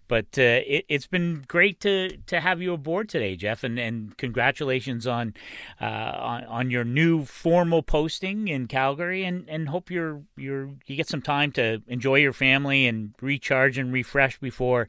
[0.08, 4.16] but uh, it, has been great to to have you aboard today, Geoff, and, and
[4.16, 5.34] congratulations on,
[5.80, 10.96] uh, on on your new formal posting in Calgary, and, and hope you're you're you
[10.96, 14.88] get some time to enjoy your family and recharge and refresh before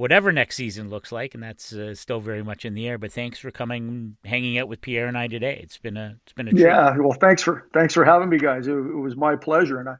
[0.00, 2.96] whatever next season looks like, and that's uh, still very much in the air.
[2.96, 5.60] But thanks for coming, hanging out with Pierre and I today.
[5.62, 6.62] It's been a it's been a treat.
[6.62, 6.96] yeah.
[6.96, 8.66] Well, thanks for thanks for having me, guys.
[8.66, 9.96] It, it, was my pleasure, and I.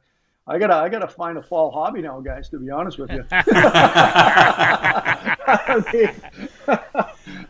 [0.51, 2.49] I gotta, I gotta find a fall hobby now, guys.
[2.49, 3.45] To be honest with you, I,
[5.93, 6.11] mean,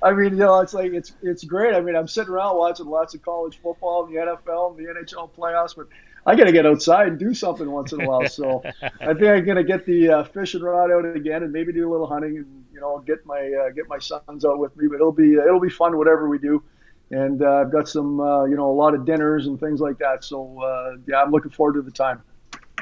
[0.04, 1.74] I mean, you know, it's like it's it's great.
[1.74, 4.94] I mean, I'm sitting around watching lots of college football, and the NFL, and the
[4.94, 5.88] NHL playoffs, but
[6.28, 8.28] I got to get outside and do something once in a while.
[8.28, 11.90] So I think I'm gonna get the uh, fishing rod out again and maybe do
[11.90, 14.88] a little hunting and you know get my uh, get my sons out with me.
[14.88, 16.62] But it'll be it'll be fun whatever we do.
[17.10, 19.98] And uh, I've got some uh, you know a lot of dinners and things like
[19.98, 20.24] that.
[20.24, 22.22] So uh, yeah, I'm looking forward to the time.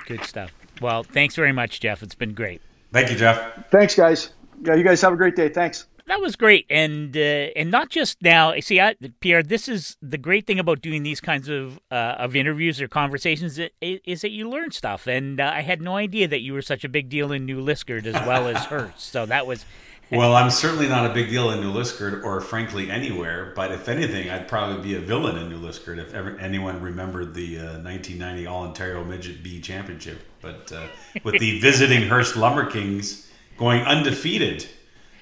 [0.09, 0.51] Good stuff.
[0.81, 2.03] Well, thanks very much, Geoff.
[2.03, 2.61] It's been great.
[2.91, 3.41] Thank you, Geoff.
[3.71, 4.31] Thanks, guys.
[4.61, 5.47] Yeah, you guys have a great day.
[5.47, 8.59] Thanks that was great, and uh, and not just now.
[8.59, 12.35] See, I, Pierre, this is the great thing about doing these kinds of uh, of
[12.35, 15.07] interviews or conversations is, is that you learn stuff.
[15.07, 17.61] And uh, I had no idea that you were such a big deal in New
[17.61, 18.99] Liskeard as well as Hearst.
[18.99, 19.65] So that was.
[20.11, 23.53] Well, I'm certainly not a big deal in New Liskeard, or frankly anywhere.
[23.55, 27.33] But if anything, I'd probably be a villain in New Liskeard if ever anyone remembered
[27.33, 30.19] the 1990 uh, All Ontario Midget B Championship.
[30.41, 30.87] But uh,
[31.23, 34.65] with the visiting Hearst Lumber Kings going undefeated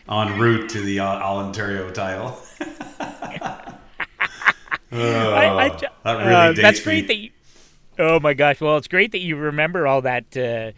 [0.09, 2.37] en route to the All Ontario title.
[2.61, 2.65] oh,
[4.91, 7.07] I, I, that really uh, that's great me.
[7.07, 7.29] that you,
[7.99, 8.61] Oh my gosh!
[8.61, 10.71] Well, it's great that you remember all that, uh,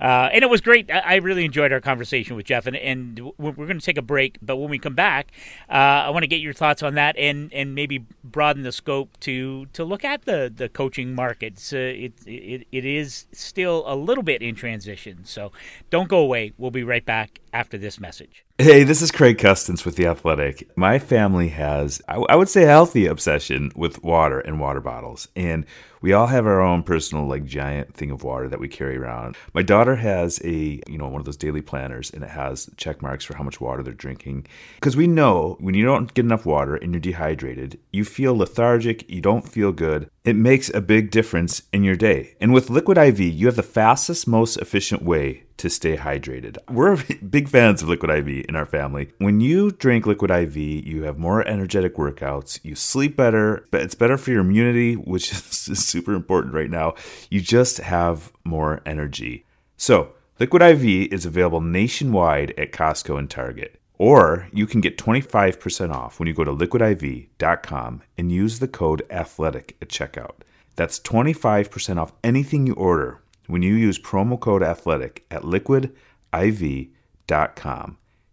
[0.00, 0.88] uh, and it was great.
[0.88, 4.38] I, really enjoyed our conversation with Geoff, and, and we're going to take a break.
[4.40, 5.32] But when we come back,
[5.68, 9.18] uh, I want to get your thoughts on that, and, and maybe broaden the scope
[9.20, 11.72] to to look at the the coaching markets.
[11.72, 15.50] Uh, it, it it is still a little bit in transition, so
[15.90, 16.52] don't go away.
[16.56, 18.44] We'll be right back after this message.
[18.60, 20.68] Hey, this is Craig Custance with The Athletic.
[20.76, 25.28] My family has, I would say, a healthy obsession with water and water bottles.
[25.34, 25.64] And
[26.02, 29.38] we all have our own personal, like, giant thing of water that we carry around.
[29.54, 33.00] My daughter has a, you know, one of those daily planners, and it has check
[33.00, 34.46] marks for how much water they're drinking.
[34.74, 39.08] Because we know when you don't get enough water and you're dehydrated, you feel lethargic,
[39.10, 40.10] you don't feel good.
[40.22, 42.36] It makes a big difference in your day.
[42.42, 46.56] And with Liquid IV, you have the fastest, most efficient way to stay hydrated.
[46.70, 46.96] We're
[47.30, 49.12] big fans of Liquid IV in our family.
[49.18, 53.94] When you drink Liquid IV, you have more energetic workouts, you sleep better, but it's
[53.94, 55.30] better for your immunity, which
[55.68, 56.94] is super important right now.
[57.28, 59.44] You just have more energy.
[59.76, 63.78] So, Liquid IV is available nationwide at Costco and Target.
[63.98, 69.02] Or you can get 25% off when you go to liquidiv.com and use the code
[69.10, 70.36] ATHLETIC at checkout.
[70.76, 73.20] That's 25% off anything you order
[73.50, 75.88] when you use promo code athletic at liquidiv.com.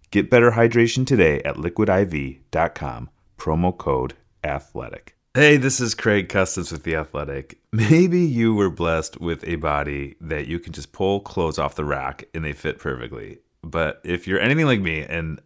[0.10, 5.18] Get better hydration today at liquidiv.com, promo code athletic.
[5.34, 7.60] Hey, this is Craig Custance with The Athletic.
[7.72, 11.86] Maybe you were blessed with a body that you can just pull clothes off the
[11.86, 13.38] rack and they fit perfectly.
[13.62, 15.40] But if you're anything like me, and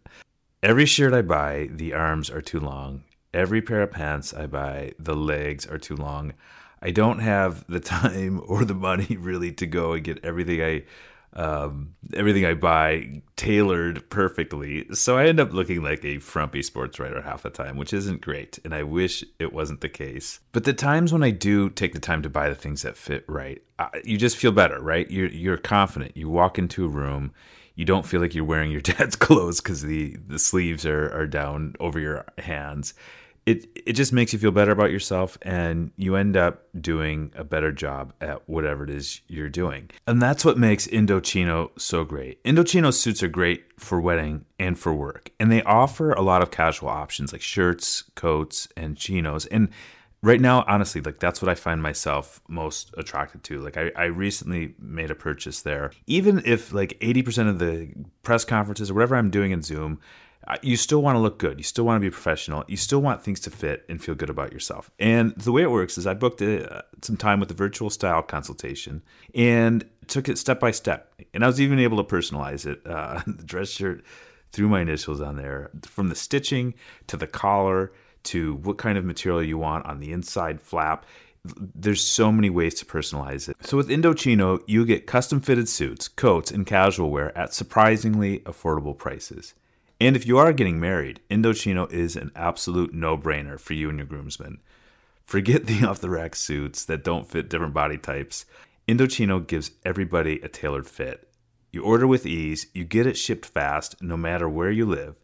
[0.63, 3.03] every shirt I buy, the arms are too long.
[3.33, 6.33] Every pair of pants I buy, the legs are too long.
[6.81, 10.83] I don't have the time or the money really to go and get everything I
[11.33, 14.85] um, everything I buy tailored perfectly.
[14.93, 18.19] So I end up looking like a frumpy sports writer half the time, which isn't
[18.19, 18.59] great.
[18.65, 20.41] And I wish it wasn't the case.
[20.51, 23.23] But the times when I do take the time to buy the things that fit
[23.29, 23.61] right,
[24.03, 25.09] you just feel better, right?
[25.09, 26.17] You're you're confident.
[26.17, 27.31] You walk into a room.
[27.75, 31.27] You don't feel like you're wearing your dad's clothes because the, the sleeves are, are
[31.27, 32.93] down over your hands
[33.45, 37.43] it it just makes you feel better about yourself and you end up doing a
[37.43, 39.89] better job at whatever it is you're doing.
[40.05, 42.43] And that's what makes Indochino so great.
[42.43, 45.31] Indochino suits are great for wedding and for work.
[45.39, 49.47] And they offer a lot of casual options like shirts, coats, and chinos.
[49.47, 49.69] And
[50.21, 53.59] right now, honestly, like that's what I find myself most attracted to.
[53.59, 55.91] Like I, I recently made a purchase there.
[56.05, 57.89] Even if like 80% of the
[58.21, 59.99] press conferences or whatever I'm doing in Zoom
[60.61, 61.57] you still want to look good.
[61.57, 62.63] You still want to be professional.
[62.67, 64.91] You still want things to fit and feel good about yourself.
[64.99, 67.89] And the way it works is I booked a, uh, some time with a virtual
[67.89, 69.01] style consultation
[69.33, 71.13] and took it step by step.
[71.33, 72.81] And I was even able to personalize it.
[72.85, 74.03] Uh, the dress shirt
[74.51, 76.73] threw my initials on there from the stitching
[77.07, 77.91] to the collar
[78.23, 81.05] to what kind of material you want on the inside flap.
[81.43, 83.57] There's so many ways to personalize it.
[83.61, 88.95] So with Indochino, you get custom fitted suits, coats, and casual wear at surprisingly affordable
[88.95, 89.55] prices.
[90.01, 93.99] And if you are getting married, Indochino is an absolute no brainer for you and
[93.99, 94.59] your groomsmen.
[95.25, 98.45] Forget the off the rack suits that don't fit different body types.
[98.87, 101.29] Indochino gives everybody a tailored fit.
[101.71, 105.17] You order with ease, you get it shipped fast no matter where you live,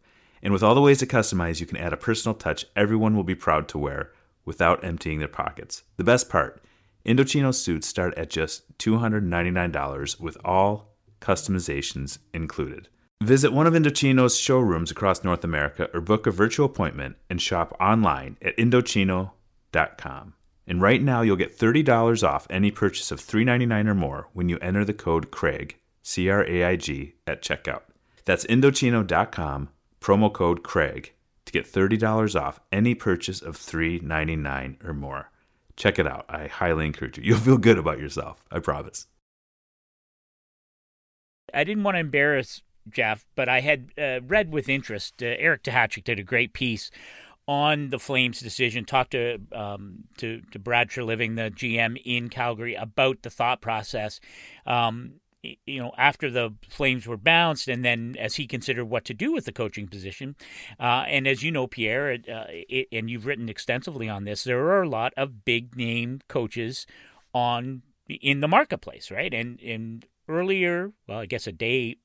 [0.44, 3.24] and with all the ways to customize, you can add a personal touch everyone will
[3.24, 4.12] be proud to wear
[4.46, 5.82] without emptying their pockets.
[5.96, 6.62] The best part
[7.04, 12.90] Indochino suits start at just $299 with all customizations included.
[13.24, 17.76] Visit one of Indochino's showrooms across North America or book a virtual appointment and shop
[17.80, 20.34] online at Indochino.com.
[20.68, 24.60] And right now you'll get $30 off any purchase of $3.99 or more when you
[24.60, 27.82] enter the code CRAIG, C R A I G, at checkout.
[28.26, 31.14] That's Indochino.com, promo code CRAIG,
[31.46, 35.32] to get $30 off any purchase of $3.99 or more.
[35.76, 36.26] Check it out.
[36.30, 37.24] I highly encourage you.
[37.24, 38.44] You'll feel good about yourself.
[38.52, 39.08] I promise.
[41.54, 45.21] I didn't want to embarrass Geoff, but I had uh, read with interest.
[45.21, 46.91] Uh, Eric Duhatschek did a great piece
[47.47, 48.86] on the Flames' decision.
[48.86, 54.19] Talked to um, to to Brad Treliving, the GM in Calgary, about the thought process.
[54.65, 55.13] Um,
[55.65, 59.32] you know, after the Flames were bounced, and then as he considered what to do
[59.32, 60.36] with the coaching position,
[60.80, 64.60] uh, and as you know, Pierre, uh, it, and you've written extensively on this, there
[64.60, 66.86] are a lot of big name coaches
[67.34, 69.34] on in the marketplace, right?
[69.34, 71.97] And and earlier, well, I guess a day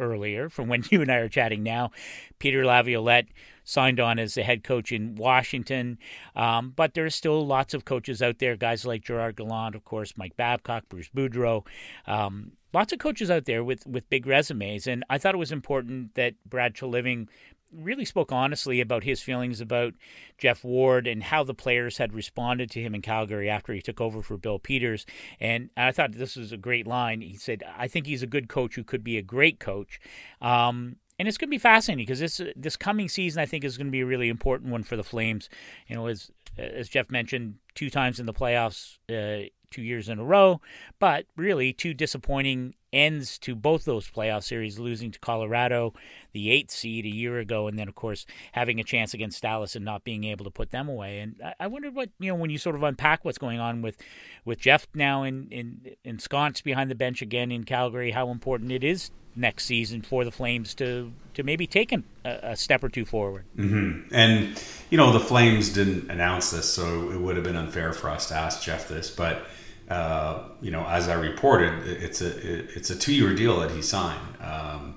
[0.00, 1.90] earlier from when you and I are chatting now.
[2.38, 3.28] Peter Laviolette
[3.64, 5.98] signed on as the head coach in Washington,
[6.34, 10.14] um, but there's still lots of coaches out there, guys like Gerard Gallant, of course,
[10.16, 11.64] Mike Babcock, Bruce Boudreau.
[12.06, 15.52] Um, lots of coaches out there with, with big resumes, and I thought it was
[15.52, 17.28] important that Brad Treliving
[17.72, 19.94] really spoke honestly about his feelings about
[20.38, 24.00] Geoff Ward and how the players had responded to him in Calgary after he took
[24.00, 25.06] over for Bill Peters.
[25.38, 27.20] And I thought this was a great line.
[27.20, 30.00] He said, "I think he's a good coach who could be a great coach."
[30.40, 33.76] Um, and it's going to be fascinating because this this coming season I think is
[33.76, 35.48] going to be a really important one for the Flames.
[35.86, 40.18] You know, as as Geoff mentioned, two times in the playoffs, uh, two years in
[40.18, 40.60] a row,
[40.98, 45.94] but really two disappointing ends to both those playoff series, losing to Colorado,
[46.32, 49.76] the eighth seed a year ago, and then of course having a chance against Dallas
[49.76, 51.20] and not being able to put them away.
[51.20, 53.82] And I, I wondered what you know when you sort of unpack what's going on
[53.82, 53.96] with
[54.44, 58.84] with Geoff now in in ensconced behind the bench again in Calgary, how important it
[58.84, 63.04] is next season for the Flames to to maybe take a, a step or two
[63.04, 63.44] forward.
[63.56, 64.12] Mm-hmm.
[64.14, 68.10] And you know the Flames didn't announce this, so it would have been unfair for
[68.10, 69.46] us to ask Geoff this, but
[69.90, 72.28] uh, you know, as I reported, it's a
[72.76, 74.96] it's a two year deal that he signed, um,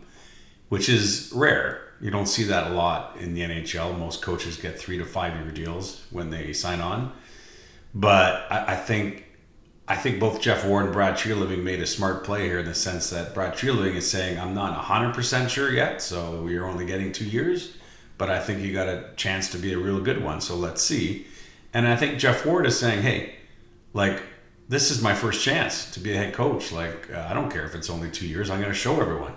[0.69, 1.81] which is rare.
[1.99, 3.97] You don't see that a lot in the NHL.
[3.97, 7.11] Most coaches get three to five year deals when they sign on.
[7.95, 9.25] But I, I think
[9.87, 12.75] I think both Geoff Ward and Brad Treliving made a smart play here in the
[12.75, 17.11] sense that Brad Treliving is saying, I'm not 100% sure yet, so we're only getting
[17.11, 17.75] two years,
[18.17, 20.81] but I think you got a chance to be a real good one, so let's
[20.81, 21.27] see.
[21.73, 23.35] And I think Geoff Ward is saying, hey,
[23.91, 24.23] like,
[24.69, 26.71] this is my first chance to be a head coach.
[26.71, 28.49] Like, uh, I don't care if it's only two years.
[28.49, 29.33] I'm going to show everyone.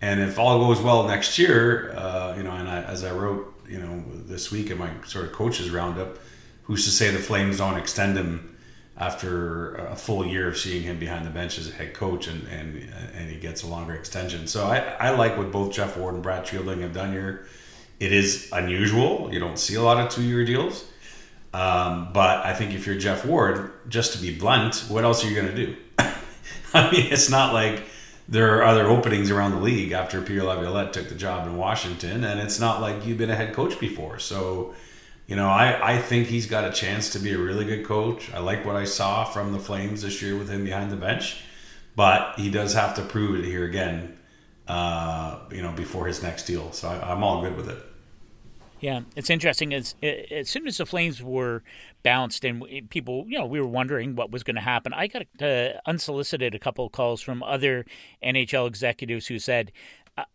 [0.00, 3.54] And if all goes well next year, uh, you know, and I, as I wrote,
[3.68, 6.18] you know, this week in my sort of coaches roundup,
[6.64, 8.56] who's to say the Flames don't extend him
[8.96, 12.46] after a full year of seeing him behind the bench as a head coach, and
[12.48, 12.76] and
[13.14, 14.46] and he gets a longer extension.
[14.46, 17.46] So I, I like what both Geoff Ward and Brad Treliving have done here.
[17.98, 19.32] It is unusual.
[19.32, 20.84] You don't see a lot of two year deals.
[21.52, 25.28] Um, but I think if you're Geoff Ward, just to be blunt, what else are
[25.28, 25.76] you going to do?
[26.74, 27.82] I mean, it's not like
[28.28, 32.22] there are other openings around the league after Pierre Laviolette took the job in Washington,
[32.22, 34.20] and it's not like you've been a head coach before.
[34.20, 34.74] So,
[35.26, 38.32] you know, I, I think he's got a chance to be a really good coach.
[38.32, 41.42] I like what I saw from the Flames this year with him behind the bench,
[41.96, 44.16] but he does have to prove it here again,
[44.68, 46.70] uh, you know, before his next deal.
[46.70, 47.84] So I, I'm all good with it.
[48.80, 49.74] Yeah, it's interesting.
[49.74, 51.62] As as soon as the Flames were
[52.02, 54.94] bounced and people, you know, we were wondering what was going to happen.
[54.94, 57.84] I got uh, unsolicited a couple of calls from other
[58.24, 59.70] NHL executives who said,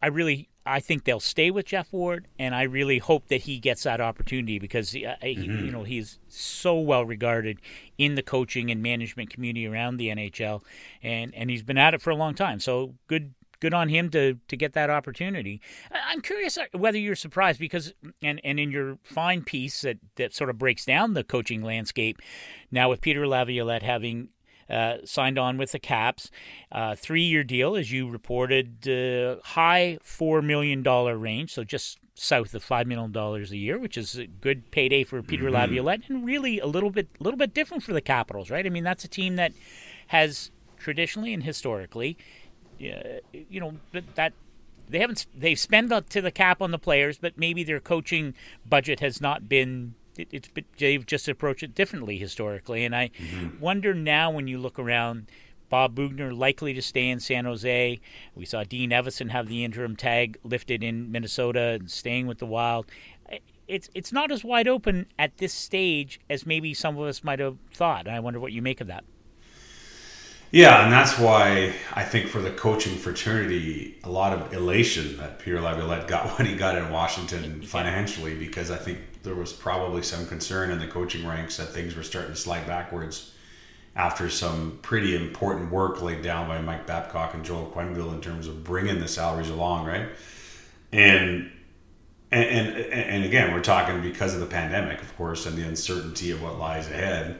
[0.01, 3.57] "I really, I think they'll stay with Geoff Ward, and I really hope that he
[3.57, 5.65] gets that opportunity because he, mm-hmm.
[5.65, 7.59] you know he's so well regarded
[7.97, 10.61] in the coaching and management community around the NHL,
[11.01, 12.59] and and he's been at it for a long time.
[12.59, 15.61] So good good on him to to get that opportunity.
[15.91, 20.33] I'm curious uh, whether you're surprised because and and in your fine piece that that
[20.33, 22.21] sort of breaks down the coaching landscape
[22.71, 24.29] now with Peter Laviolette having
[24.69, 26.31] uh, signed on with the Caps,
[26.71, 32.53] uh, three-year deal, as you reported, uh, high four million dollar range, so just south
[32.55, 35.55] of five million dollars a year, which is a good payday for Peter mm-hmm.
[35.55, 38.65] Laviolette, and really a little bit, a little bit different for the Capitals, right?
[38.65, 39.51] I mean, that's a team that
[40.07, 42.17] has traditionally and historically
[42.79, 43.73] you know
[44.15, 44.33] that
[44.89, 48.33] they haven't they've spent to the cap on the players, but maybe their coaching
[48.67, 49.95] budget has not been.
[50.17, 53.59] It, it's they've just approached it differently historically, and I mm-hmm.
[53.59, 55.27] wonder now when you look around.
[55.67, 57.99] Bob Boughner likely to stay in San Jose.
[58.35, 62.45] We saw Dean Evason have the interim tag lifted in Minnesota and staying with the
[62.45, 62.85] Wild.
[63.67, 67.39] It's it's not as wide open at this stage as maybe some of us might
[67.39, 68.05] have thought.
[68.05, 69.03] And I wonder what you make of that.
[70.51, 75.39] Yeah, and that's why I think for the coaching fraternity, a lot of elation that
[75.39, 80.01] Pierre Laviolette got when he got in Washington financially, because I think there was probably
[80.01, 83.33] some concern in the coaching ranks that things were starting to slide backwards
[83.95, 88.47] after some pretty important work laid down by Mike Babcock and Joel Quenneville in terms
[88.47, 90.09] of bringing the salaries along, right?
[90.91, 91.51] And
[92.31, 96.31] and, and, and again, we're talking because of the pandemic, of course, and the uncertainty
[96.31, 97.37] of what lies ahead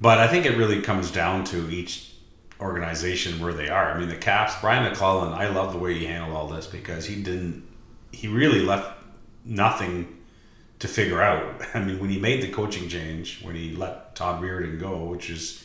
[0.00, 2.14] but I think it really comes down to each
[2.60, 3.92] organization where they are.
[3.92, 7.06] I mean, the Caps, Brian MacLellan, I love the way he handled all this because
[7.06, 7.66] he didn't,
[8.12, 9.02] he really left
[9.44, 10.18] nothing
[10.78, 11.62] to figure out.
[11.74, 15.30] I mean, when he made the coaching change, when he let Todd Reirden go, which
[15.30, 15.64] is,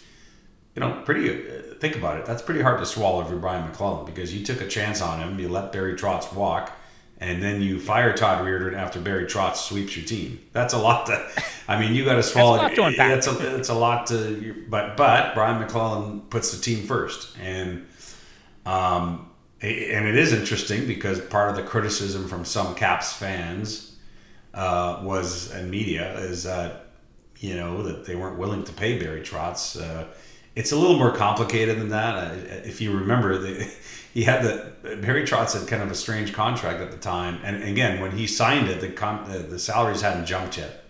[0.75, 4.05] you know, pretty, uh, think about it, that's pretty hard to swallow for Brian MacLellan
[4.05, 6.71] because you took a chance on him, you let Barry Trotz walk
[7.19, 10.39] and then you fire Todd Reirden after Barry Trotz sweeps your team.
[10.51, 11.25] That's a lot to.
[11.67, 12.57] I mean, you got to swallow.
[12.57, 12.93] That's a lot.
[12.97, 14.65] That's a, it's a lot to.
[14.69, 17.85] But but Brian MacLellan puts the team first, and
[18.65, 19.31] um,
[19.61, 23.95] and it is interesting because part of the criticism from some Caps fans
[24.53, 26.87] uh, was and media is that
[27.37, 29.81] you know that they weren't willing to pay Barry Trotz.
[29.81, 30.05] Uh,
[30.55, 32.37] it's a little more complicated than that.
[32.65, 33.69] If you remember, the,
[34.15, 37.61] he had the Barry Trotz had kind of a strange contract at the time, and
[37.63, 40.85] again, when he signed it, the con, the, the salaries hadn't jumped yet.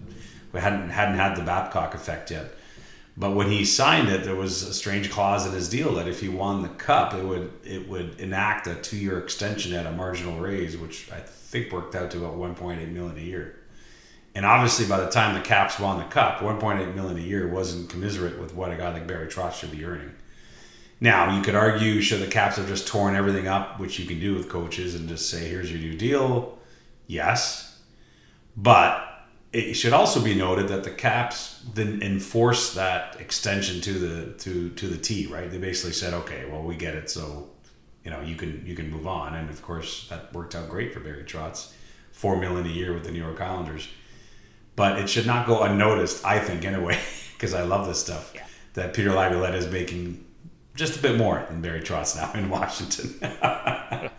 [0.53, 2.53] We hadn't hadn't had the Babcock effect yet.
[3.17, 6.19] But when he signed it, there was a strange clause in his deal that if
[6.19, 9.91] he won the cup, it would it would enact a two year extension at a
[9.91, 13.55] marginal raise, which I think worked out to about 1.8 million a year.
[14.36, 17.89] And obviously, by the time the Caps won the cup, 1.8 million a year wasn't
[17.89, 20.11] commiserate with what a guy like Barry Trotz should be earning.
[21.00, 24.20] Now, you could argue should the Caps have just torn everything up, which you can
[24.20, 26.58] do with coaches, and just say, "Here's your new deal."
[27.08, 27.80] Yes,
[28.56, 34.34] but it should also be noted that the Caps didn't enforce that extension to the
[34.43, 35.28] to to the T.
[35.28, 35.52] Right?
[35.52, 37.50] They basically said, "Okay, well, we get it, so
[38.04, 40.93] you know you can you can move on." And of course, that worked out great
[40.93, 41.74] for Barry Trotz,
[42.12, 43.89] four million a year with the New York Islanders
[44.76, 47.00] but it should not go unnoticed, I think, anyway,
[47.34, 48.34] because I love this stuff.
[48.36, 48.46] Yeah.
[48.74, 50.26] That Peter Laviolette is making
[50.76, 53.15] just a bit more than Barry Trotz now in Washington.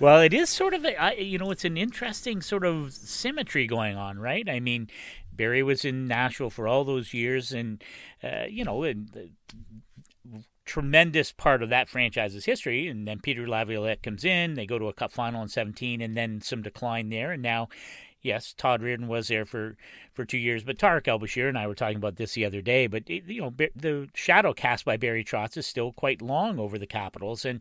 [0.00, 3.96] well, it is sort of a, you know, it's an interesting sort of symmetry going
[3.96, 4.48] on, right?
[4.48, 4.88] I mean,
[5.32, 7.82] Barry was in Nashville for all those years, and
[8.22, 9.30] uh, you know, and
[10.64, 12.88] tremendous part of that franchise's history.
[12.88, 16.16] And then Peter Laviolette comes in, they go to a Cup final in '17, and
[16.16, 17.68] then some decline there, and now
[18.26, 19.76] yes, Todd Reirden was there for,
[20.12, 22.86] for two years, but Tarik El-Bashir and I were talking about this the other day.
[22.86, 26.78] But it, you know, the shadow cast by Barry Trotz is still quite long over
[26.78, 27.60] the Capitals, and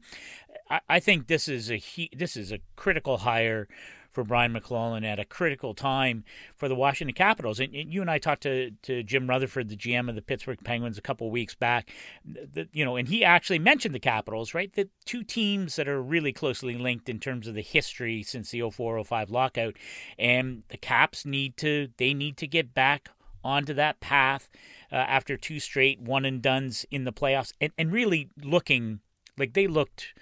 [0.69, 1.81] I, I think this is a
[2.15, 3.67] this is a critical hire
[4.15, 6.23] for Brian MacLellan at a critical time
[6.55, 7.59] for the Washington Capitals.
[7.59, 10.97] And, you and I talked to, to Jim Rutherford, the GM of the Pittsburgh Penguins,
[10.97, 11.91] a couple weeks back.
[12.23, 14.73] That you know, and he actually mentioned the Capitals, right?
[14.73, 18.61] The two teams that are really closely linked in terms of the history since the
[18.61, 19.75] 04-05 lockout,
[20.17, 23.09] and the Caps need to they need to get back
[23.43, 24.49] onto that path
[24.91, 29.01] uh, after two straight one and duns in the playoffs, and, and really looking
[29.37, 30.13] like they looked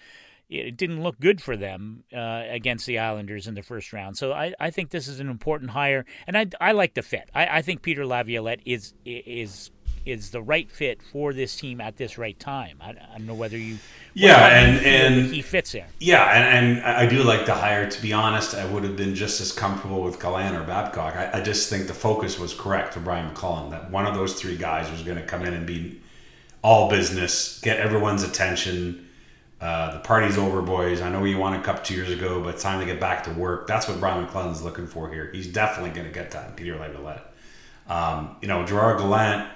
[0.59, 4.17] it didn't look good for them uh, against the Islanders in the first round.
[4.17, 7.29] So I, I think this is an important hire, and I, I like the fit.
[7.33, 9.71] I, I think Peter Laviolette is is
[10.05, 12.77] is the right fit for this team at this right time.
[12.81, 13.77] I, I don't know whether you
[14.13, 15.87] yeah, and and he fits there.
[15.99, 17.89] Yeah, and, and I do like the hire.
[17.89, 21.15] To be honest, I would have been just as comfortable with Callahan or Babcock.
[21.15, 23.71] I, I just think the focus was correct for Brian MacLellan.
[23.71, 25.99] That one of those three guys was going to come in and be
[26.63, 29.09] all business, get everyone's attention
[29.63, 30.99] uh, the party's over, boys.
[30.99, 33.23] I know you won a cup two years ago, but it's time to get back
[33.23, 33.65] to work.
[33.65, 35.29] That's what Brian MacLellan's looking for here.
[35.31, 37.33] He's definitely going to get that, Peter Laviolette.
[37.87, 39.49] Um, you know, Gerard Gallant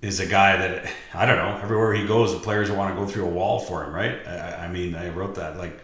[0.00, 3.04] is a guy that, I don't know, everywhere he goes, the players want to go
[3.04, 4.24] through a wall for him, right?
[4.24, 5.56] I, I mean, I wrote that.
[5.56, 5.76] Like,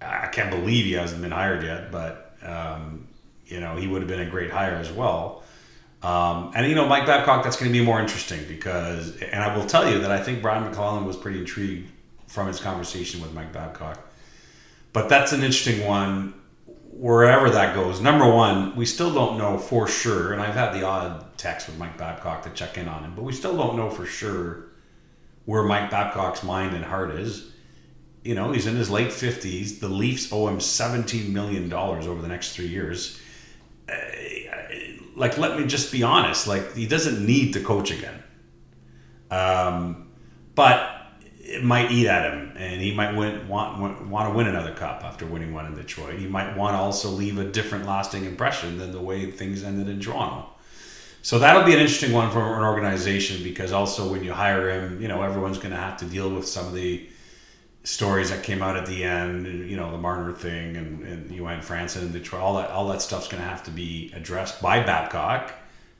[0.00, 3.06] I can't believe he hasn't been hired yet, but, um,
[3.46, 5.44] you know, he would have been a great hire as well.
[6.02, 9.56] Um, and, you know, Mike Babcock, that's going to be more interesting because, and I
[9.56, 11.92] will tell you that I think Brian MacLellan was pretty intrigued
[12.26, 14.00] from his conversation with Mike Babcock.
[14.92, 16.34] But that's an interesting one
[16.90, 18.00] wherever that goes.
[18.00, 21.78] Number one, we still don't know for sure, and I've had the odd text with
[21.78, 24.68] Mike Babcock to check in on him, but we still don't know for sure
[25.44, 27.52] where Mike Babcock's mind and heart is.
[28.24, 29.78] You know, he's in his late 50s.
[29.78, 33.20] The Leafs owe him $17 million over the next three years.
[33.88, 33.94] Uh,
[35.14, 36.46] like, let me just be honest.
[36.46, 38.22] Like, he doesn't need to coach again.
[39.30, 40.08] Um,
[40.54, 40.95] but
[41.48, 44.74] it might eat at him, and he might win, want, want, want to win another
[44.74, 46.18] cup after winning one in Detroit.
[46.18, 49.88] He might want to also leave a different lasting impression than the way things ended
[49.88, 50.48] in Toronto.
[51.22, 55.00] So that'll be an interesting one for an organization because also when you hire him,
[55.00, 57.08] you know everyone's going to have to deal with some of the
[57.84, 61.60] stories that came out at the end, you know the Marner thing and, and Johan
[61.60, 62.42] Franzen and Detroit.
[62.42, 65.52] All that all that stuff's going to have to be addressed by Babcock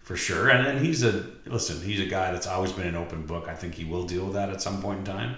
[0.07, 0.49] for sure.
[0.51, 1.83] And, he's a listen.
[1.83, 3.49] He's a guy that's always been an open book.
[3.49, 5.37] I think he will deal with that at some point in time.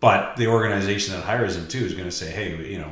[0.00, 2.90] But the organization that hires him too is going to say, hey, you know,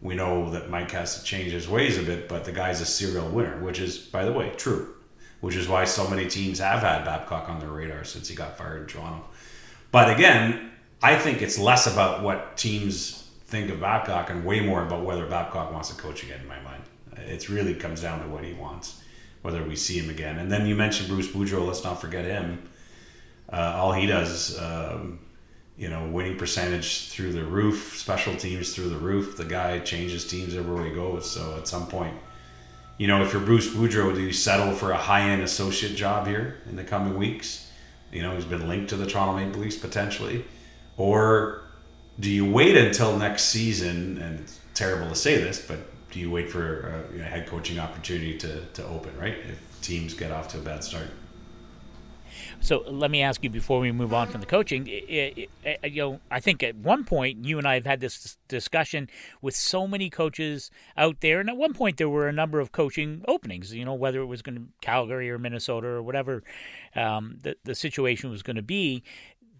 [0.00, 2.86] we know that Mike has to change his ways a bit, but the guy's a
[2.86, 4.94] serial winner, which is, by the way, true.
[5.40, 8.56] Which is why so many teams have had Babcock on their radar since he got
[8.56, 9.24] fired in Toronto.
[9.90, 10.70] But again,
[11.02, 15.26] I think it's less about what teams think of Babcock and way more about whether
[15.26, 16.40] Babcock wants to coach again.
[16.40, 16.84] In my mind,
[17.16, 19.02] it really comes down to what he wants
[19.46, 20.38] whether we see him again.
[20.40, 21.64] And then you mentioned Bruce Boudreau.
[21.64, 22.68] Let's not forget him.
[23.48, 25.20] Uh, all he does, um,
[25.78, 29.36] you know, winning percentage through the roof, special teams through the roof.
[29.36, 31.30] The guy changes teams everywhere he goes.
[31.30, 32.16] So at some point,
[32.98, 36.56] you know, if you're Bruce Boudreau, do you settle for a high-end associate job here
[36.68, 37.70] in the coming weeks?
[38.10, 40.44] You know, he's been linked to the Toronto Maple Leafs potentially,
[40.96, 41.62] or
[42.18, 44.18] do you wait until next season?
[44.20, 45.78] And it's terrible to say this, but
[46.16, 49.36] do you wait for a you know, head coaching opportunity to, to open, right?
[49.36, 51.08] If teams get off to a bad start.
[52.60, 54.86] So let me ask you before we move on from the coaching.
[54.86, 58.00] It, it, it, you know, I think at one point you and I have had
[58.00, 59.10] this discussion
[59.42, 62.72] with so many coaches out there, and at one point there were a number of
[62.72, 63.74] coaching openings.
[63.74, 66.42] You know, whether it was going to Calgary or Minnesota or whatever
[66.94, 69.02] um, the the situation was going to be.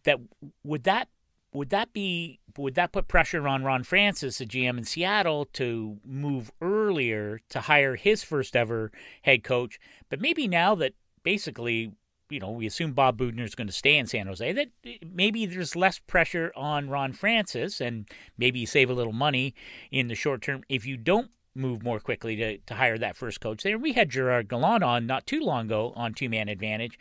[0.05, 0.21] That
[0.65, 1.09] would that
[1.53, 5.99] would that be would that put pressure on Ron Francis, the GM in Seattle, to
[6.05, 8.91] move earlier to hire his first ever
[9.23, 9.79] head coach?
[10.09, 11.93] But maybe now that basically,
[12.31, 14.99] you know, we assume Bob Boughner is going to stay in San Jose, that eh,
[15.05, 19.55] maybe there's less pressure on Ron Francis, and maybe you save a little money
[19.91, 23.41] in the short term if you don't move more quickly to, to hire that first
[23.41, 23.79] coach there.
[23.79, 26.99] We had Gerard Gallant on not too long ago on two man advantage.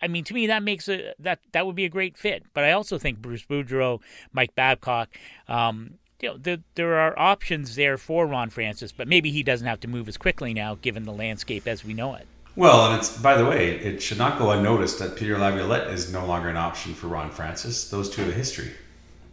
[0.00, 2.44] I mean, to me, that makes a that that would be a great fit.
[2.54, 4.00] But I also think Bruce Boudreau,
[4.32, 5.08] Mike Babcock,
[5.48, 9.66] um, you know, the, there are options there for Ron Francis, but maybe he doesn't
[9.66, 12.26] have to move as quickly now, given the landscape as we know it.
[12.56, 16.12] Well, and it's by the way, it should not go unnoticed that Peter Laviolette is
[16.12, 17.88] no longer an option for Ron Francis.
[17.88, 18.72] Those two have a history.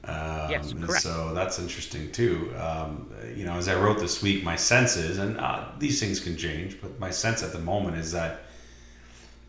[0.08, 1.01] Um, yes, correct.
[1.01, 2.53] So that's interesting too.
[2.60, 6.20] Um, you know, as I wrote this week, my sense is, and uh, these things
[6.20, 8.41] can change, but my sense at the moment is that,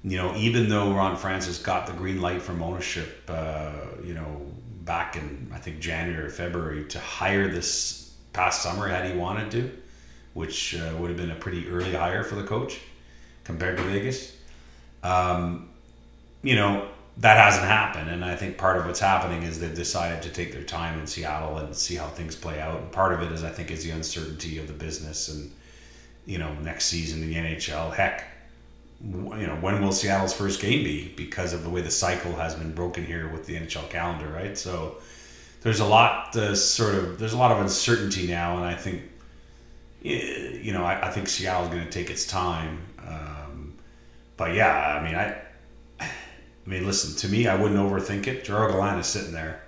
[0.02, 4.46] you know, even though Ron Francis got the green light from ownership, uh, you know,
[4.84, 9.50] back in I think January or February to hire this past summer had he wanted
[9.50, 9.70] to,
[10.34, 12.78] which uh, would have been a pretty early hire for the coach
[13.44, 14.36] compared to Vegas.
[15.02, 15.70] Um,
[16.42, 16.88] you know,
[17.18, 18.10] that hasn't happened.
[18.10, 21.06] And I think part of what's happening is they've decided to take their time in
[21.06, 22.78] Seattle and see how things play out.
[22.78, 25.50] And part of it is, I think, is the uncertainty of the business and,
[26.26, 27.94] you know, next season in the NHL.
[27.94, 28.24] Heck,
[29.02, 32.54] you know, when will Seattle's first game be because of the way the cycle has
[32.54, 34.56] been broken here with the NHL calendar, right?
[34.58, 34.98] So
[35.62, 38.58] there's a lot to sort of, there's a lot of uncertainty now.
[38.58, 39.02] And I think,
[40.02, 42.78] you know, I, I think Seattle's going to take its time.
[43.06, 43.74] Um,
[44.36, 45.40] but yeah, I mean, I,
[46.66, 48.44] I mean, listen, to me, I wouldn't overthink it.
[48.44, 49.62] Gerard Gallant is sitting there.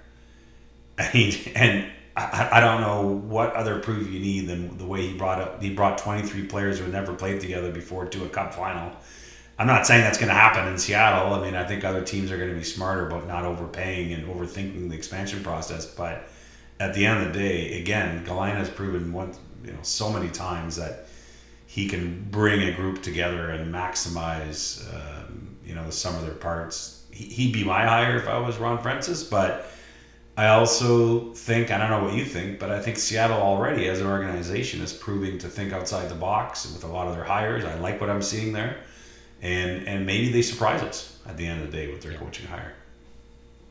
[0.99, 5.07] I mean, and I, I don't know what other proof you need than the way
[5.07, 5.62] he brought up.
[5.62, 8.92] He brought 23 players who had never played together before to a cup final.
[9.61, 11.34] I'm not saying that's going to happen in Seattle.
[11.34, 14.26] I mean, I think other teams are going to be smarter about not overpaying and
[14.28, 15.86] overthinking the expansion process.
[15.86, 16.28] But
[16.80, 19.34] at the end of the day, again, Gallant has proven one,
[19.64, 21.07] you know, so many times that
[21.66, 24.92] he can bring a group together and maximize.
[24.94, 25.27] Um,
[25.68, 27.04] you know the sum of their parts.
[27.12, 29.70] He'd be my hire if I was Ron Francis, but
[30.36, 34.00] I also think I don't know what you think, but I think Seattle already as
[34.00, 37.64] an organization is proving to think outside the box with a lot of their hires.
[37.64, 38.78] I like what I'm seeing there,
[39.42, 42.18] and and maybe they surprise us at the end of the day with their yeah.
[42.18, 42.72] coaching hire.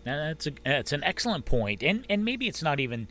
[0.05, 3.07] Now that's a that's an excellent point, and and maybe it's not even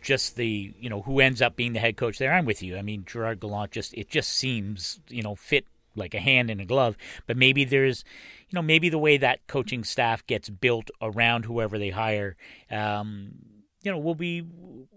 [0.00, 2.32] just the you know who ends up being the head coach there.
[2.32, 2.78] I'm with you.
[2.78, 5.66] I mean Gerard Gallant just it just seems you know fit
[5.98, 6.96] like a hand in a glove.
[7.26, 8.04] But maybe there's,
[8.48, 12.36] you know, maybe the way that coaching staff gets built around whoever they hire,
[12.70, 13.32] um,
[13.82, 14.44] you know, will be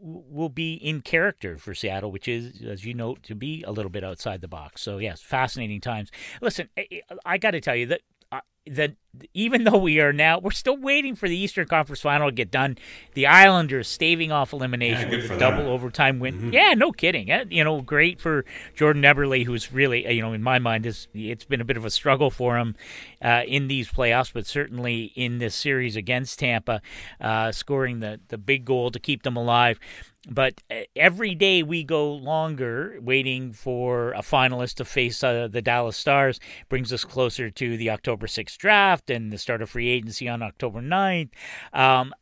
[0.04, 3.92] will be in character for Seattle, which is, as you know, to be a little
[3.92, 4.82] bit outside the box.
[4.82, 6.12] So yes, fascinating times.
[6.42, 8.02] Listen, I, I got to tell you that
[8.68, 8.94] that
[9.34, 12.52] even though we are now we're still waiting for the Eastern Conference Final to get
[12.52, 12.78] done,
[13.14, 16.36] the Islanders staving off elimination yeah, with a double overtime win.
[16.36, 16.54] Mm-hmm.
[16.54, 17.28] Yeah, no kidding.
[17.50, 21.46] You know, great for Jordan Eberle, who's really you know in my mind is it's
[21.46, 22.76] been a bit of a struggle for him
[23.22, 26.82] uh, in these playoffs, but certainly in this series against Tampa,
[27.20, 29.80] uh, scoring the the big goal to keep them alive.
[30.30, 35.64] But uh, every day we go longer waiting for a finalist to face uh, the
[35.64, 39.90] Dallas Stars brings us closer to the October 6th draft and the start of free
[39.90, 41.30] agency on October 9th.
[41.74, 42.14] Um,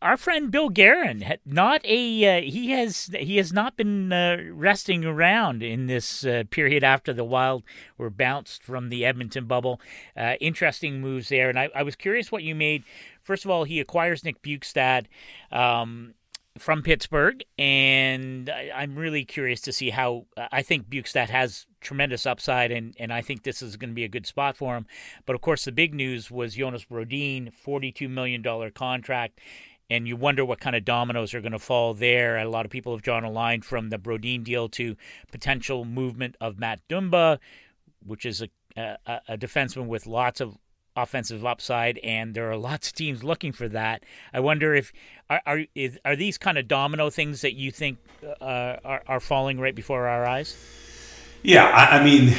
[0.00, 5.04] our friend Bill Guerin, not a uh, he has he has not been uh, resting
[5.04, 7.64] around in this uh, period after the Wild
[7.98, 9.78] were bounced from the Edmonton bubble.
[10.16, 12.84] Uh, interesting moves there, and I, I, was curious what you made.
[13.22, 15.06] First of all, he acquires Nick Bjugstad.
[15.50, 16.14] Um,
[16.58, 20.26] from Pittsburgh, and I, am really curious to see how.
[20.36, 24.04] I think Bjugstad has tremendous upside, and, and I think this is going to be
[24.04, 24.86] a good spot for him.
[25.24, 28.42] But of course, the big news was Jonas Brodin, $42 million
[28.72, 29.40] contract,
[29.88, 32.38] and you wonder what kind of dominoes are going to fall there.
[32.38, 34.96] A lot of people have drawn a line from the Brodin deal to
[35.30, 37.38] potential movement of Matt Dumba,
[38.04, 40.56] which is a, a, a defenseman with lots of
[40.96, 44.04] offensive upside, and there are lots of teams looking for that.
[44.32, 44.92] I wonder if
[45.30, 47.98] are are, is, are these kind of domino things that you think
[48.40, 50.56] uh, are, are falling right before our eyes?
[51.42, 52.34] Yeah, I, I mean,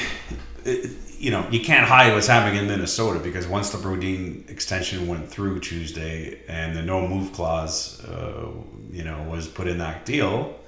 [1.17, 5.29] you know, you can't hide what's happening in Minnesota because once the Brodin extension went
[5.29, 8.49] through Tuesday and the no move clause, uh,
[8.91, 10.59] you know, was put in that deal,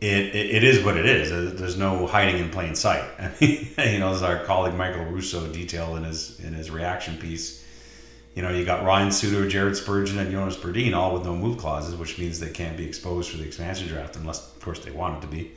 [0.00, 1.58] it, it, it is what it is.
[1.58, 3.04] There's no hiding in plain sight.
[3.18, 7.16] I mean, you know, as our colleague Michael Russo detailed in his in his reaction
[7.16, 7.64] piece,
[8.34, 11.58] you know, you got Ryan Suter, Jared Spurgeon, and Jonas Brodin all with no move
[11.58, 14.92] clauses, which means they can't be exposed for the expansion draft unless, of course, they
[14.92, 15.52] want it to be.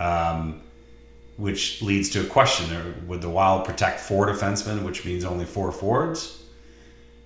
[0.00, 0.62] Um,
[1.36, 5.70] which leads to a question: Would the Wild protect four defensemen, which means only four
[5.70, 6.42] forwards,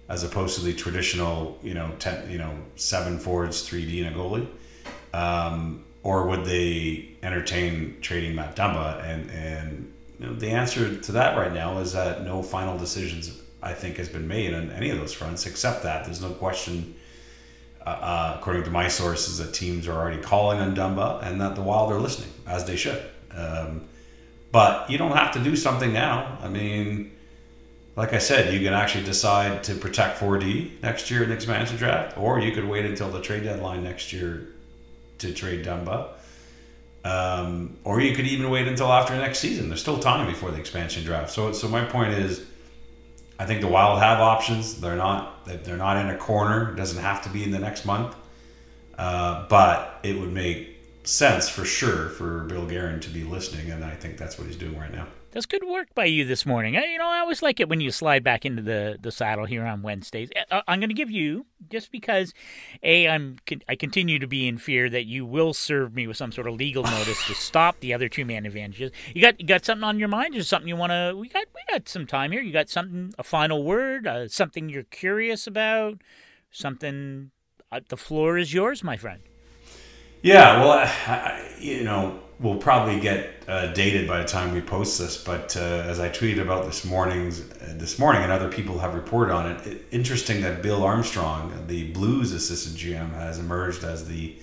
[0.09, 4.17] as opposed to the traditional, you know, ten, you know, seven forwards, three D, and
[4.17, 4.49] a goalie?
[5.15, 9.03] Um, or would they entertain trading Matt Dumba?
[9.05, 13.41] And and you know, the answer to that right now is that no final decisions
[13.63, 16.95] I think has been made on any of those fronts, except that there's no question.
[17.87, 21.55] Uh, uh, according to my sources, that teams are already calling on Dumba, and that
[21.55, 23.03] the Wild are listening, as they should.
[23.31, 23.89] Um,
[24.51, 26.39] but you don't have to do something now.
[26.43, 27.13] I mean,
[27.97, 31.77] like I said, you can actually decide to protect 4D next year in the expansion
[31.77, 34.49] draft, or you could wait until the trade deadline next year
[35.19, 36.11] to trade Dumba.
[37.05, 39.69] Um, or you could even wait until after next season.
[39.69, 41.31] There's still time before the expansion draft.
[41.31, 42.45] So, so my point is,
[43.39, 44.81] I think the Wild have options.
[44.81, 46.73] They're not they're not in a corner.
[46.73, 48.15] It doesn't have to be in the next month,
[48.99, 53.85] uh, but it would make sense for sure for Bill Guerin to be listening, and
[53.85, 55.07] I think that's what he's doing right now.
[55.31, 56.77] That's good work by you this morning.
[56.77, 59.45] I, you know, I always like it when you slide back into the, the saddle
[59.45, 60.31] here on Wednesdays.
[60.51, 62.33] Uh, I'm going to give you just because,
[62.83, 63.37] a, I'm
[63.69, 66.55] I continue to be in fear that you will serve me with some sort of
[66.55, 68.91] legal notice to stop the other two man advantages.
[69.15, 70.35] You got you got something on your mind?
[70.35, 71.15] Is something you want to?
[71.15, 72.41] We got we got some time here.
[72.41, 74.07] You got something a final word?
[74.07, 76.01] Uh, something you're curious about?
[76.51, 77.33] Something?
[77.71, 79.21] Uh, the floor is yours, my friend.
[80.23, 84.99] Yeah, well, I, you know, we'll probably get uh, dated by the time we post
[84.99, 85.23] this.
[85.23, 88.95] But uh, as I tweeted about this morning's uh, this morning, and other people have
[88.95, 94.07] reported on it, it, interesting that Bill Armstrong, the Blues assistant GM, has emerged as
[94.07, 94.37] the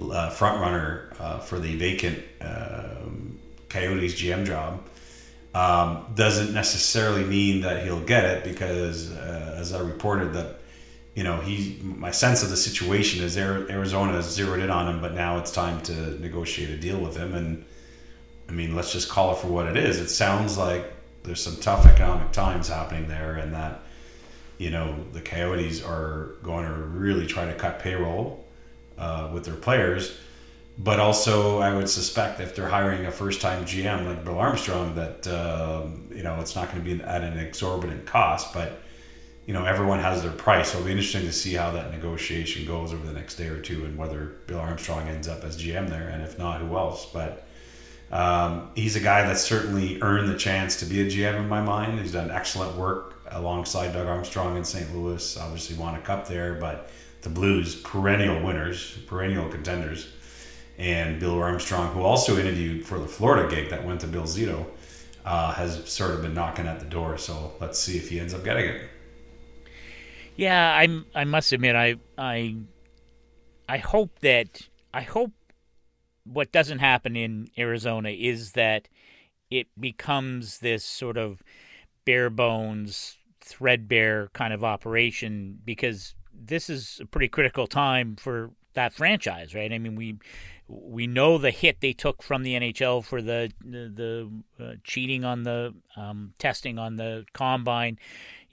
[0.00, 4.82] uh, front runner uh, for the vacant um, Coyotes GM job.
[5.54, 10.60] Um, doesn't necessarily mean that he'll get it because, uh, as I reported, that
[11.18, 15.00] you know, he my sense of the situation is Arizona has zeroed in on him,
[15.00, 17.34] but now it's time to negotiate a deal with him.
[17.34, 17.64] And
[18.48, 19.98] I mean, let's just call it for what it is.
[19.98, 20.84] It sounds like
[21.24, 23.80] there's some tough economic times happening there, and that
[24.58, 28.44] you know the Coyotes are going to really try to cut payroll
[28.96, 30.16] uh, with their players.
[30.78, 35.26] But also, I would suspect if they're hiring a first-time GM like Bill Armstrong, that
[35.26, 38.82] um, you know it's not going to be at an exorbitant cost, but
[39.48, 40.70] you know everyone has their price.
[40.70, 43.58] So it'll be interesting to see how that negotiation goes over the next day or
[43.58, 47.06] two, and whether Bill Armstrong ends up as GM there, and if not, who else.
[47.06, 47.46] But
[48.12, 51.62] um, he's a guy that's certainly earned the chance to be a GM in my
[51.62, 51.98] mind.
[51.98, 54.94] He's done excellent work alongside Doug Armstrong in St.
[54.94, 55.38] Louis.
[55.38, 56.90] Obviously, won a cup there, but
[57.22, 60.12] the Blues perennial winners, perennial contenders.
[60.76, 64.66] And Bill Armstrong, who also interviewed for the Florida gig that went to Bill Zito,
[65.24, 67.16] uh, has sort of been knocking at the door.
[67.16, 68.82] So let's see if he ends up getting it.
[70.38, 71.04] Yeah, I'm.
[71.16, 72.58] I must admit I I
[73.68, 75.32] I hope that I hope
[76.22, 78.88] what doesn't happen in Arizona is that
[79.50, 81.42] it becomes this sort of
[82.04, 88.92] bare bones, threadbare kind of operation because this is a pretty critical time for that
[88.92, 89.72] franchise, right?
[89.72, 90.18] I mean, we
[90.68, 95.24] we know the hit they took from the NHL for the the, the uh, cheating
[95.24, 97.98] on the um, testing on the combine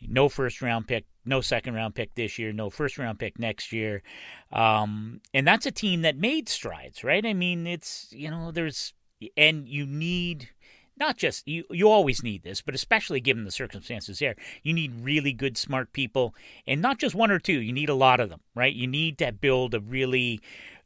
[0.09, 3.71] no first round pick, no second round pick this year, no first round pick next
[3.71, 4.03] year.
[4.51, 7.25] Um, and that's a team that made strides, right?
[7.25, 8.93] I mean, it's, you know, there's,
[9.37, 10.49] and you need
[10.97, 14.93] not just you you always need this but especially given the circumstances there you need
[15.01, 16.33] really good smart people
[16.65, 19.17] and not just one or two you need a lot of them right you need
[19.17, 20.39] to build a really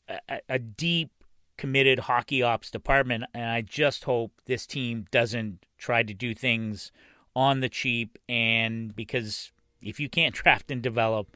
[0.07, 1.11] a, a deep
[1.57, 6.91] committed hockey ops department and i just hope this team doesn't try to do things
[7.39, 11.35] on the cheap, and because if you can't draft and develop,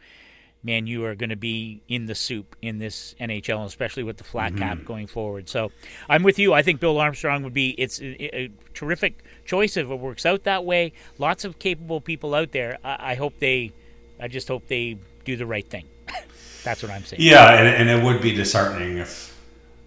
[0.62, 4.24] man, you are going to be in the soup in this NHL, especially with the
[4.26, 4.62] flat mm-hmm.
[4.62, 5.48] cap going forward.
[5.48, 5.72] So
[6.10, 6.54] I'm with you.
[6.54, 10.44] I think Bill Armstrong would be it's a, a, terrific choice if it works out
[10.44, 10.92] that way.
[11.18, 12.78] Lots of capable people out there.
[12.84, 13.72] I, I hope they,
[14.20, 15.86] I just hope they do the right thing.
[16.64, 17.22] That's what I'm saying.
[17.22, 19.38] Yeah, and, and, it would be disheartening if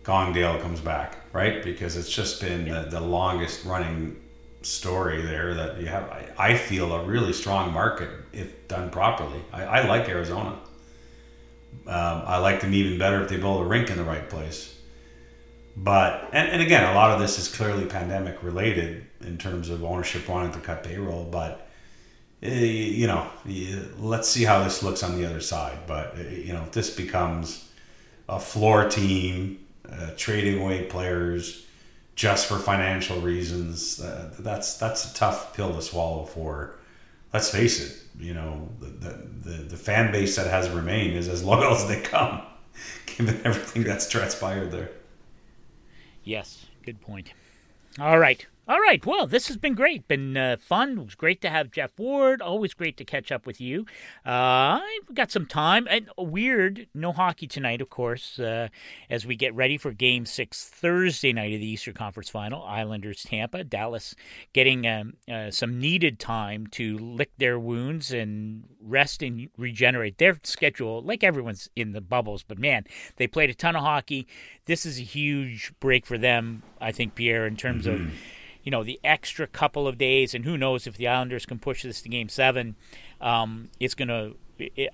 [0.02, 1.62] Glendale comes back, right?
[1.62, 2.82] Because it's just been yeah.
[2.82, 4.16] the, the longest running
[4.66, 6.04] story there that you have.
[6.10, 9.40] I, I feel a really strong market if done properly.
[9.52, 10.58] I, I like Arizona.
[11.86, 14.74] Um, I like them even better if they build a rink in the right place.
[15.76, 19.84] But and, and again, a lot of this is clearly pandemic related in terms of
[19.84, 21.24] ownership wanting to cut payroll.
[21.24, 21.68] But
[22.42, 23.28] uh, you know,
[23.98, 25.78] let's see how this looks on the other side.
[25.86, 27.70] But uh, you know, if this becomes
[28.28, 31.65] a floor team uh, trading away players
[32.16, 34.00] just for financial reasons.
[34.00, 36.74] Uh, that's that's a tough pill to swallow for.
[37.32, 41.28] Let's face it, you know the, the, the, the fan base that has remained is
[41.28, 42.42] as loyal as they come,
[43.06, 44.90] given everything that's transpired there.
[46.24, 47.32] Yes, good point.
[48.00, 48.44] All right.
[48.68, 49.04] All right.
[49.06, 50.08] Well, this has been great.
[50.08, 50.98] Been uh, fun.
[50.98, 52.42] It was great to have Geoff Ward.
[52.42, 53.86] Always great to catch up with you.
[54.26, 55.86] Uh, I've got some time.
[55.88, 58.66] And weird, no hockey tonight, of course, uh,
[59.08, 62.64] as we get ready for Game Six Thursday night of the Eastern Conference Final.
[62.64, 63.62] Islanders Tampa.
[63.62, 64.16] Dallas
[64.52, 70.18] getting um, uh, some needed time to lick their wounds and rest and regenerate.
[70.18, 74.26] Their schedule, like everyone's in the bubbles, but man, they played a ton of hockey.
[74.64, 78.06] This is a huge break for them, I think, Pierre, in terms mm-hmm.
[78.06, 78.12] of
[78.66, 81.84] you know, the extra couple of days, and who knows if the Islanders can push
[81.84, 82.74] this to Game Seven,
[83.20, 84.34] um, it's going to.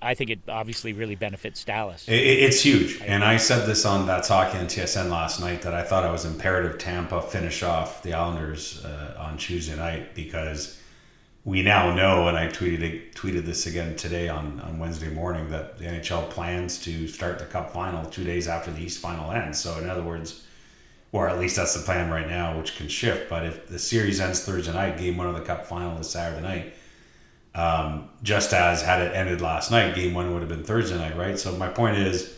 [0.01, 2.05] I think it obviously really benefits Dallas.
[2.07, 5.83] it's huge, and I said this on that talk in TSN last night that I
[5.83, 10.79] thought it was imperative Tampa finish off the Islanders uh, on Tuesday night because
[11.45, 15.79] we now know, and I tweeted tweeted this again today on, on Wednesday morning that
[15.79, 19.59] the NHL plans to start the Cup final two days after the East final ends.
[19.59, 20.43] So in other words
[21.13, 23.29] or at least that's the plan right now, which can shift.
[23.29, 26.41] But if the series ends Thursday night, game one of the Cup final is Saturday
[26.41, 26.73] night,
[27.55, 31.15] um, just as had it ended last night, game one would have been Thursday night,
[31.15, 31.37] right?
[31.37, 32.35] So my point is,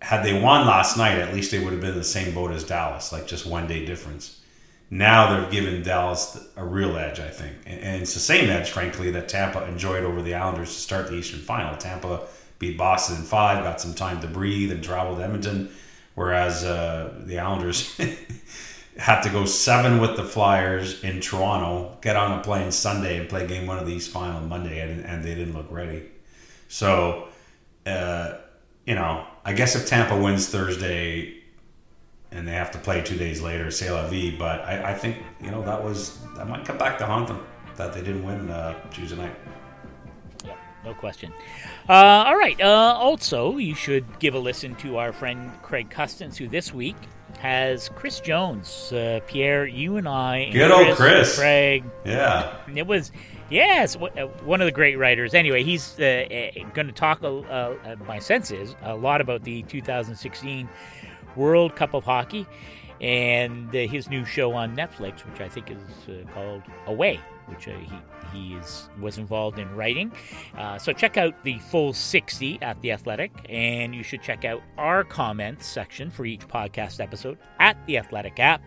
[0.00, 2.50] had they won last night, at least they would have been in the same boat
[2.50, 4.40] as Dallas, like just one day difference.
[4.88, 9.10] Now they've given Dallas a real edge, I think, and it's the same edge, frankly,
[9.10, 11.76] that Tampa enjoyed over the Islanders to start the Eastern Final.
[11.76, 12.22] Tampa
[12.58, 15.70] beat Boston in five, got some time to breathe, and traveled to Edmonton
[16.16, 17.96] whereas uh, the Islanders
[18.98, 23.28] had to go seven with the Flyers in Toronto, get on a plane Sunday and
[23.28, 26.02] play game one of these final Monday, and, and they didn't look ready.
[26.68, 27.28] So,
[27.84, 28.38] uh,
[28.86, 31.34] you know, I guess if Tampa wins Thursday
[32.32, 35.18] and they have to play two days later, say la vie, but I, I think,
[35.40, 37.44] you know, that was, that might come back to haunt them
[37.76, 39.34] that they didn't win uh, Tuesday night.
[40.86, 41.32] No question.
[41.88, 42.58] Uh, all right.
[42.60, 46.94] Uh, also, you should give a listen to our friend Craig Custance, who this week
[47.40, 48.92] has Chris Jones.
[48.92, 50.48] Uh, Pierre, you and I.
[50.52, 51.36] Good old Chris.
[51.36, 51.82] Craig.
[52.04, 52.56] Yeah.
[52.72, 53.10] It was,
[53.50, 55.34] yes, uh, one of the great writers.
[55.34, 60.68] Anyway, he's uh, going to talk, my sense is, a lot about the 2016
[61.34, 62.46] World Cup of Hockey
[63.00, 67.72] and his new show on Netflix, which I think is called Away, which he
[68.32, 70.12] he is, was involved in writing.
[70.56, 74.62] Uh, so check out the full 60 at The Athletic, and you should check out
[74.78, 78.62] our comments section for each podcast episode at The Athletic app,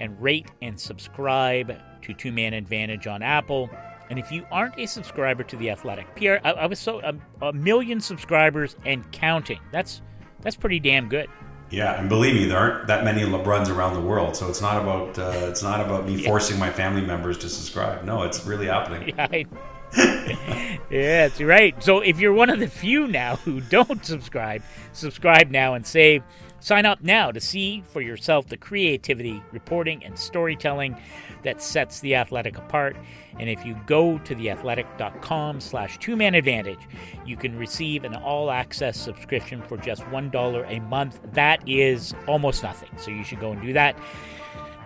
[0.00, 3.70] and rate and subscribe to Two Man Advantage on Apple.
[4.10, 7.14] And if you aren't a subscriber to The Athletic, Pierre, I, I was so a,
[7.46, 9.60] a million subscribers and counting.
[9.72, 10.02] That's
[10.42, 11.28] that's pretty damn good.
[11.70, 14.80] Yeah, and believe me, there aren't that many LeBruns around the world, so it's not
[14.80, 16.28] about uh, it's not about me yeah.
[16.28, 18.04] forcing my family members to subscribe.
[18.04, 19.14] No, it's really happening.
[19.96, 21.80] Yeah, yeah, that's right.
[21.80, 24.62] So if you're one of the few now who don't subscribe,
[24.92, 26.24] subscribe now and save.
[26.58, 30.96] Sign up now to see for yourself the creativity, reporting, and storytelling
[31.44, 32.96] that sets the athletic apart.
[33.38, 36.78] And if you go to theathletic.com slash two-man advantage,
[37.26, 41.20] you can receive an all-access subscription for just $1 a month.
[41.32, 42.90] That is almost nothing.
[42.96, 43.96] So you should go and do that.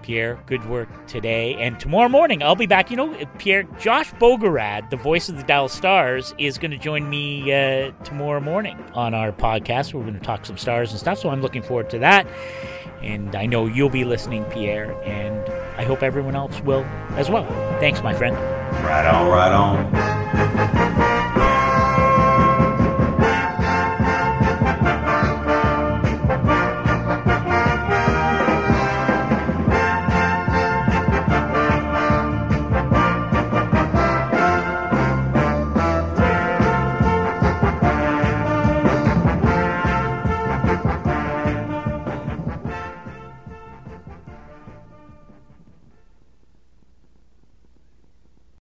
[0.09, 1.55] Pierre, good work today.
[1.57, 2.91] And tomorrow morning, I'll be back.
[2.91, 7.11] You know, Pierre, Josh Bogorad, the voice of the Dallas Stars, is going to join
[7.11, 9.93] me uh, tomorrow morning on our podcast.
[9.93, 11.19] We're going to talk some stars and stuff.
[11.19, 12.27] So I'm looking forward to that.
[13.03, 16.85] And I know you'll be listening, Pierre, and I hope everyone else will
[17.17, 17.47] as well.
[17.79, 18.37] Thanks, my friend.
[18.85, 20.88] Right on, right on.